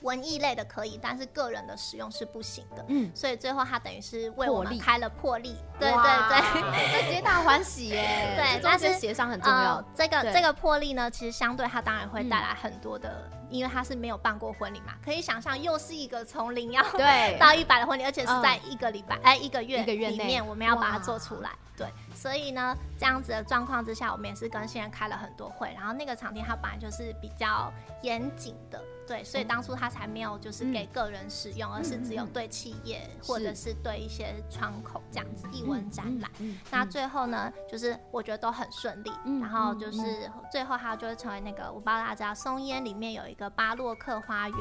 [0.02, 2.86] 文艺类的可以，但是个人的使用是不行的。
[2.90, 5.56] 嗯，所以最后他等于是为我们开了破例。
[5.80, 8.34] 对对对， 这皆大欢喜耶。
[8.36, 9.84] 对，但是协商很重要。
[9.96, 21.50] 这个这个破例呢，其实相对它当然会带来很多的，因为他是没有办过婚礼嘛，可以想象又是一个从零要对 到一百的婚礼，而且是在一个礼拜哎一个月一个月里面我们要把它做出来。
[21.78, 21.86] 对，
[22.16, 27.70] 所以呢，这样子的状况之下，我们也是跟新人开了很多会，然后那个场地它本来就是比较
[28.02, 28.82] 严谨的。
[29.08, 36.30] 对，所以当初他才没有就是给个人使用，而是只有对企业或者是对一些窗口这样子艺文展览。
[36.72, 44.60] 那最后呢，就是我觉得都很顺利，然后就是最后他就会成为那个，我不知道大家知道松烟里面有一个巴洛克花园，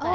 [0.00, 0.08] 对，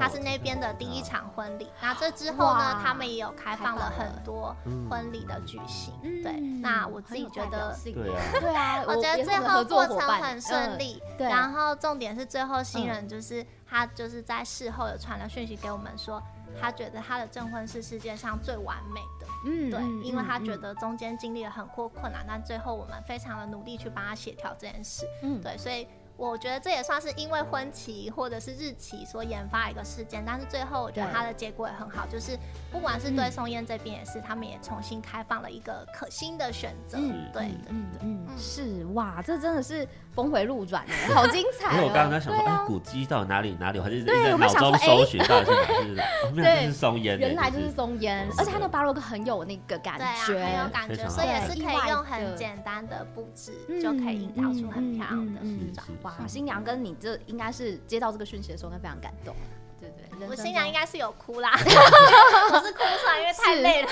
[0.00, 1.68] 它是那边的第一场婚礼。
[1.82, 4.56] 那这之后呢，他们也有开放了很多
[4.88, 5.92] 婚礼的举行。
[6.22, 11.02] 对，那我自己觉得，对啊，对啊， 我觉得最后过程很顺利。
[11.18, 16.22] 对，然后重点是最后新人就是他就是在事后有传了讯息给我们说，
[16.60, 19.26] 他觉得他的证婚是世界上最完美的。
[19.46, 25.06] 嗯，对，因为他觉得中间经历了很多困难，但最后我们非常的努力去帮他协调这件事。
[25.22, 25.86] 嗯，对，所以。
[26.18, 32.34] 我觉得这也算是因为婚期或者是日期所研发一个事件，但是最后我觉得它的结果也很好，就是
[32.72, 36.96] 不管是对松燕这边也是，他们也重新开放了一个可新的选择。
[37.34, 39.86] 对，嗯嗯，是哇，这真的是
[40.16, 40.82] 峰回路转，
[41.14, 41.72] 好精彩。
[41.76, 46.02] 因为我刚刚在想说，哎，古迹到哪里哪里，我还是在脑中搜寻到底是哪
[46.34, 46.34] 是？
[46.42, 55.86] 对，是松烟，原来就是松烟，而且它的巴洛克很有那个感觉，很有感觉，所以也是可以用很简单的布置就可以营造出很漂亮的服装。
[56.02, 59.36] 哇，新娘跟你这应该是接到这个讯息的时候，应该非常感动，
[59.78, 60.26] 对对？
[60.26, 63.88] 我新娘应该是有哭啦， 我是哭出来，因为太累了。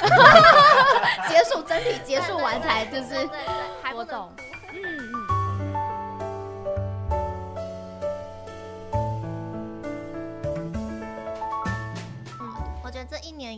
[1.29, 3.39] 结束整体结束完才就是，对对，
[3.83, 4.33] 还不懂。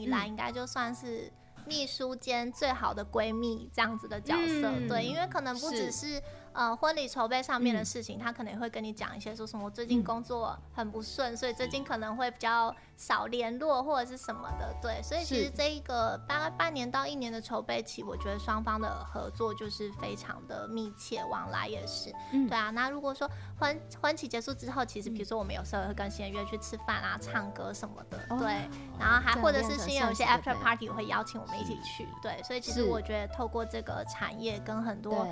[0.06, 1.30] 来，应该就算是
[1.66, 6.20] 秘书间最好的闺蜜这样子的角色，对，因为可能不只是。
[6.56, 22.70] 呃，婚礼筹备上面的事情，嗯、他可能也会跟你讲一些，说什么我最近工作很不顺，嗯、所以最近可能会比较少联络或者是什么的，对，所以其实这一个大概半年到一年的筹备期，我觉得双方的合作就是非常的密切，往来也是，嗯、对啊。
[22.70, 23.30] 那如果说
[23.60, 35.28] 婚婚期结束之后，其实比如说我们有时候会跟新人约去吃饭啊、唱歌什么的，对，哦、然后还或者是新人有些 after party 会邀请我们一起去，对，所以其实我觉得透过这个产业跟很多。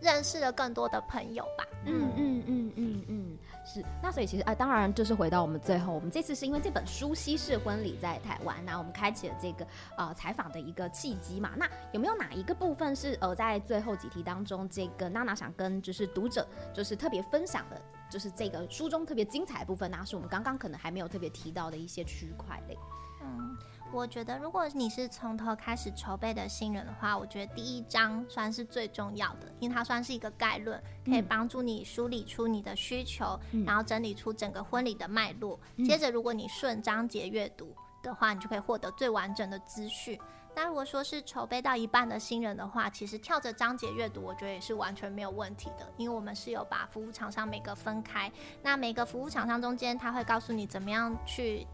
[0.00, 1.64] 认识了更多的朋友吧。
[1.84, 3.84] 嗯嗯嗯嗯嗯，是。
[4.02, 9.66] 那所以其实啊、呃，当然就是回到我们最后，我们这次是因为这本书《西式婚礼》在台湾，那我们开启了这个
[9.96, 11.52] 呃采访的一个契机嘛。
[11.56, 17.80] 那有没有哪一个部分是呃在最后几题当中，这个娜娜想跟就是读者就是特别分享的，
[18.10, 22.76] 就是这个书中特别精彩的部分，呢是我们刚刚可能还没有特别提到的一些区块类。
[23.22, 23.56] 嗯。
[23.92, 35.58] 我觉得，如果你是从头开始筹备的新人的话，我觉得第一章算是最重要的，因为它算是一个概论，可以帮助你梳理出你的需求，嗯、然后整理出整个婚礼的脉络。
[35.76, 40.20] 嗯、接着，如果你顺章节阅读的话，你就可以获得最完整的资讯。
[40.54, 48.30] 那如果说是筹备到一半的新人的话，其实跳着章节阅读，我觉得也是完全没有问题的，因为我们是有把服务厂商每个分开，
[48.62, 51.66] 那每个服务厂商中间，他会告诉你怎么样去。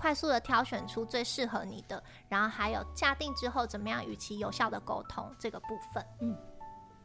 [0.00, 6.04] 快速的挑选出最适合你的，然后还有下定之后怎么样与其有效的沟通这个部分。
[6.22, 6.34] 嗯，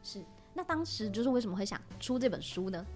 [0.02, 0.24] 是。
[0.54, 2.86] 那当时就是为什么会想出这本书呢？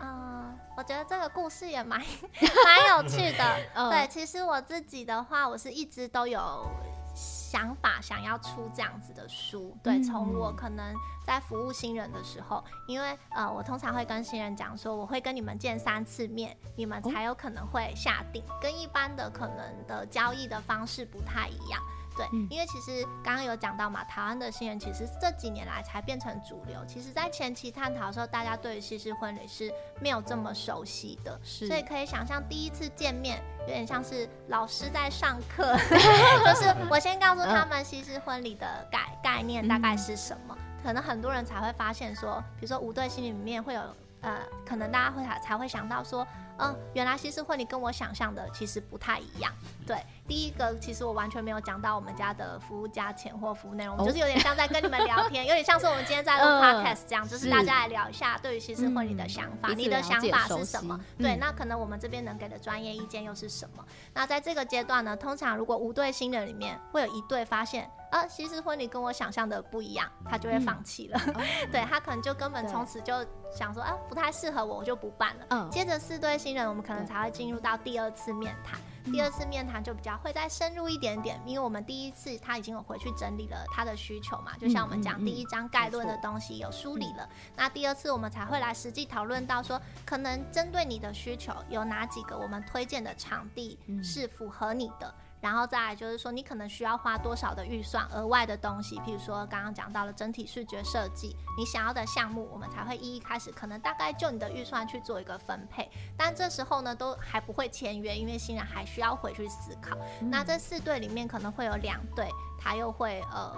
[0.00, 2.00] 嗯、呃，我觉得这个故事也蛮
[2.64, 3.44] 蛮有趣的。
[3.74, 6.66] 嗯、对，其实我自己的话，我是一直都有。
[7.14, 10.94] 想法想要出这样子的书，对，从我可能
[11.24, 21.82] 在服务新人的时候，因为呃，我通常会跟新人讲说，我会跟你们见三次面，你们才有可能会下定，跟一般的可能的交易的方式不太一样。
[22.18, 26.84] 对，因为其实刚刚有讲到嘛，台湾的新人其实这几年来才变成主流。
[26.84, 35.76] 其实，在前期探讨的时候，大家对于西式婚礼是没有这么熟悉的，所以可以想象第一次见面有点像是老师在上课，
[36.44, 43.82] 就是我先告诉他们西式婚礼的概概念大概是什么，嗯、可能很多人才会发现说，比如说五对新里面会有
[44.22, 46.26] 呃，可能大家会才才会想到说。
[46.58, 49.52] 嗯，原来西式婚礼跟我想象的其实不太一样。
[49.86, 49.96] 对，
[50.26, 60.98] 第一个其实我完全没有讲到我们家的服务价钱或服务内容，就是有点像在跟你们聊天，有点像是我们今天在录 podcast 这样，就是大家来聊一下对于西式婚礼的想法，你的想法是什么？
[61.16, 63.84] 对，那可能我们这边能给的专业意见又是什么？
[64.12, 71.20] 那在这个阶段呢，通常如果五对新人里面会有一对发现，呃，西式婚礼跟我想象的不一样，他就会放弃了。
[71.72, 73.14] 对，他可能就根本从此就
[73.50, 75.68] 想说，啊，不太适合我，我就不办了。
[75.70, 76.47] 接着四对新。
[76.48, 78.80] 新人，我们可能才会进入到第二次面谈。
[79.12, 87.28] 第二次面谈就比较会再深入一点点，因为我们第一次他已经有回去整理了他的需求嘛，就像我们讲第一章概论的东西有梳理了。
[87.54, 95.14] 那第二次我们才会来实际讨论到说，可能针对你的需求有哪几个我们推荐的场地是符合你的。
[95.40, 105.90] 然后再来就是说，你可能需要花多少的预算，额外的东西，譬如说刚刚讲到了整体视觉设计，你想要的项目，我们才会一一开始，可能大概就你的预算去做一个分配。
[106.16, 109.96] 但这时候呢，都还不会签约，因为新人还需要回去思考。
[110.20, 112.28] 嗯、那这四对里面可能会有两对，
[112.58, 113.56] 他又会呃。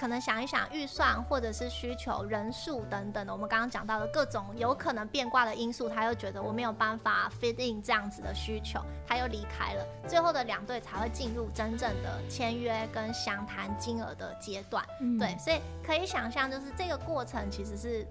[0.00, 9.86] 可能想一想预算或者是需求人数等等的，我们刚刚讲到的各种有可能变卦的因素，他又觉得我没有办法 fit in 这样子的需求，他又离开了。
[10.08, 14.82] 最后的两队才会进入真正的签约跟详谈金额的阶段。
[15.02, 18.06] 嗯、对，所以可以想象，就是这个过程其实是。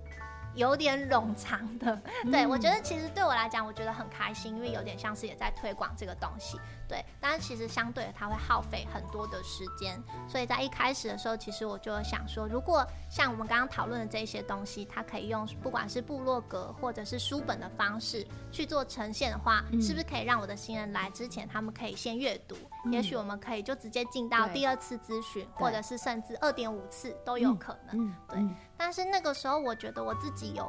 [0.56, 1.98] 有点冗长的，
[2.30, 6.60] 对，我觉得其实对我来讲，我觉得很开心，因为有点像是也在推广这个东西，
[6.90, 7.06] 对。
[7.22, 22.56] 但是其实相对的它会耗费很多的时间，所以在一开始的时候，其实我就想说，如果像我们刚刚讨论的这些东西，它可以用不管是部落格或者是书本的方式去做呈现的话，是不是可以让我的新人来之前，他们可以先阅读？
[22.92, 28.40] 也许我们可以就直接进到第二次咨询，或者是甚至二点五次都有可能，对。
[28.76, 30.66] 但是那个时候，我觉得我自己有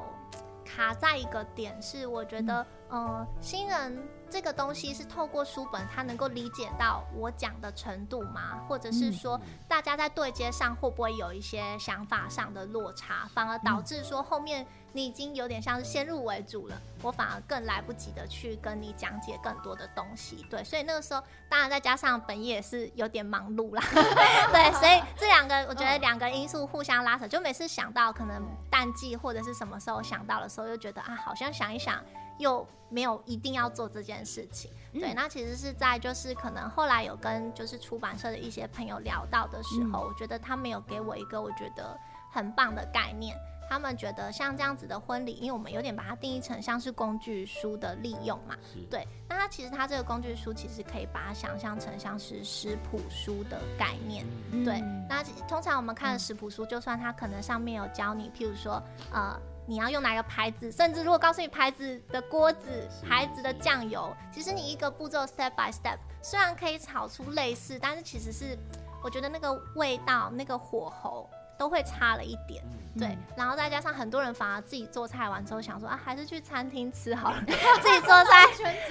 [0.64, 3.97] 卡在一个点，是我觉得，嗯、呃，新人
[4.31, 8.62] 这个东西是透过书本，他能够理解到我讲的程度吗？
[8.68, 14.66] 或者是说，大家在对接上会不会有一些想法上的落差，反而导致说后面。
[14.93, 23.81] 你已经有点像是先入为主了，我反而更来不及的去跟你讲解更多的东西，对，所以那个时候，当然再加上本业也是有点忙碌啦，
[24.51, 32.03] 对，所以这两个我觉得两个因素互相拉扯，就每次想到可能淡季或者是什么时候想到的时候，又觉得啊，好像想一想
[32.41, 41.97] 又没有一定要做这件事情，对，那其实是在就是可能后来有跟就是出版社的一些朋友聊到的时候，我觉得他们有给我一个我觉得
[42.32, 43.36] 很棒的概念。
[43.68, 48.57] 他们觉得像这样子的婚礼，因为我们有点把它定义成像是工具书的利用嘛，
[48.91, 49.07] 对。
[49.28, 54.80] 那它其实它这个工具书其实可以把它想象成像是食谱书的概念，嗯、对。
[55.09, 58.82] 那通常我们看的食谱书，就算它可能上面有教你，譬如说，
[59.12, 59.41] 呃，
[59.71, 68.59] 你要用哪个牌子，甚至如果告诉你牌子的锅子、牌子的酱油，其实你一个步骤 step by step，虽然可以炒出类似，但是其实是
[69.01, 72.64] 我觉得那个味道、那个火候都会差了一点。
[72.99, 78.47] 对，然后再加上很多人反而自己做菜完之后想说啊，还是去餐厅吃好了， 自己做菜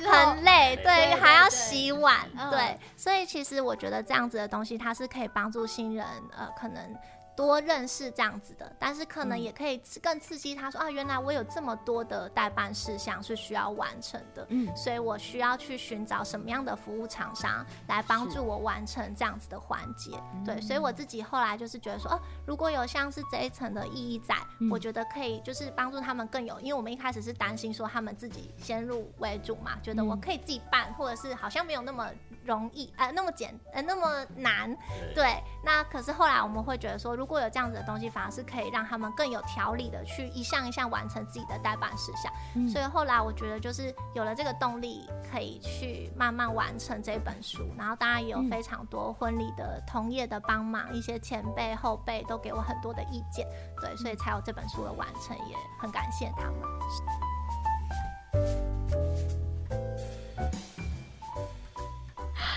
[0.09, 6.07] 很累，对，还要洗碗，对，所以其实我觉得这样子的东西它是可以帮助新人，
[6.37, 6.95] 呃，可能。
[7.39, 32.09] 多认识这样子的，但是可能也可以更刺激他说、嗯、啊，原来我有这么多的代办事项是需要完成的，嗯，所以我需要去寻找什么样的服务厂商来帮助我完成这样子的环节，对，所以我自己后来就是觉得说，哦、啊，如果有像是这一层的意义在，嗯、我觉得可以就是帮助他们更有，因为我们一开始是担心说他们自己先入为主嘛，觉得我可以自己办，或者是好像没有那么
[32.43, 34.77] 容易，呃，那么简，呃，那么难，
[35.15, 42.33] 对，那可是后来我们会觉得说，如如果有这样子的东西，反而是可以让他们更有条理的去一项一项完成自己的代办事项。
[42.55, 47.69] 嗯、所以后来我觉得就是有了这个动力，可以去慢慢完成这本书。
[47.77, 53.47] 然后当然也有非常多婚礼的同业的帮忙，一些前辈后辈都给我很多的意见。
[53.79, 56.59] 对，所以才有这本书的完成，也很感谢他们。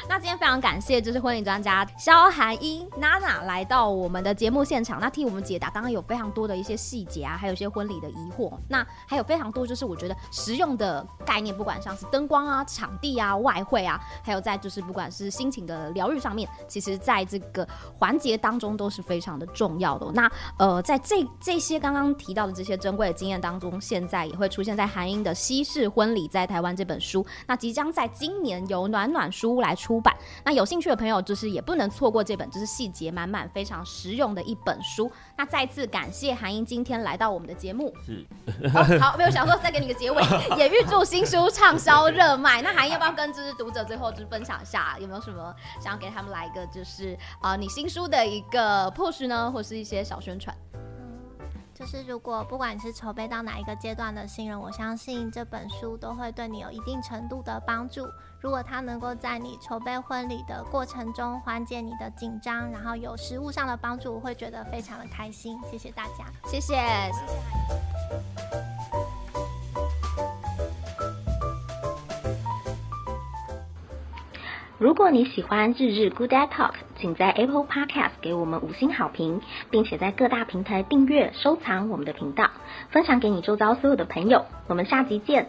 [0.09, 20.11] 那今天非常感谢，就是婚礼专家萧函英娜娜来到我们的节目现场，那替我们解答刚刚有非常多的一些细节啊，还有一些婚礼的疑惑，那还有非常多就是我觉得实用的概念，不管像是灯光啊、场地啊、外汇啊，还有在就是不管是心情的疗愈上面，其实在这个环节当中都是非常的重要的。
[20.13, 30.02] 那呃，在这这些刚刚提到的这些珍贵的经验当中，现在也会出现在韩英的《西式婚礼在台湾》这本书，那即将在今年由暖暖书屋来出。
[30.03, 35.11] 版那有兴趣的朋友，就是也不能错过这本，就是细节满满、非常实用的一本书。
[35.37, 37.95] 那再次感谢韩英今天来到我们的节目。
[38.05, 38.27] 是，
[38.75, 40.23] 哦、好，没有想说再给你个结尾，
[40.59, 42.61] 也预祝新书畅销热卖。
[42.61, 50.55] 那韩英要不要跟就是读者最后就是分享一下，有没有什么想要给他们来一个就是啊、呃、你新书的一个 push 呢，或是一些小宣传？
[51.83, 58.07] 就是如果不管你是筹备到哪一个阶段的新人，我相信这本书都会对你有一定程度的帮助。
[58.41, 65.59] 如果它能够在你筹备婚礼的过程中缓解你的紧张，然后有实物上的帮助，我会觉得非常的开心。
[65.69, 68.82] 谢谢大家，谢谢，谢谢。
[74.83, 79.41] 如果你喜欢日日 Good Day Talk，请在 Apple Podcast 给我们五星好评，
[79.71, 82.51] 并且在各大平台订阅、收藏我们的频道，
[82.91, 84.45] 分享给你周遭所有的朋友。
[84.67, 85.47] 我们下集见。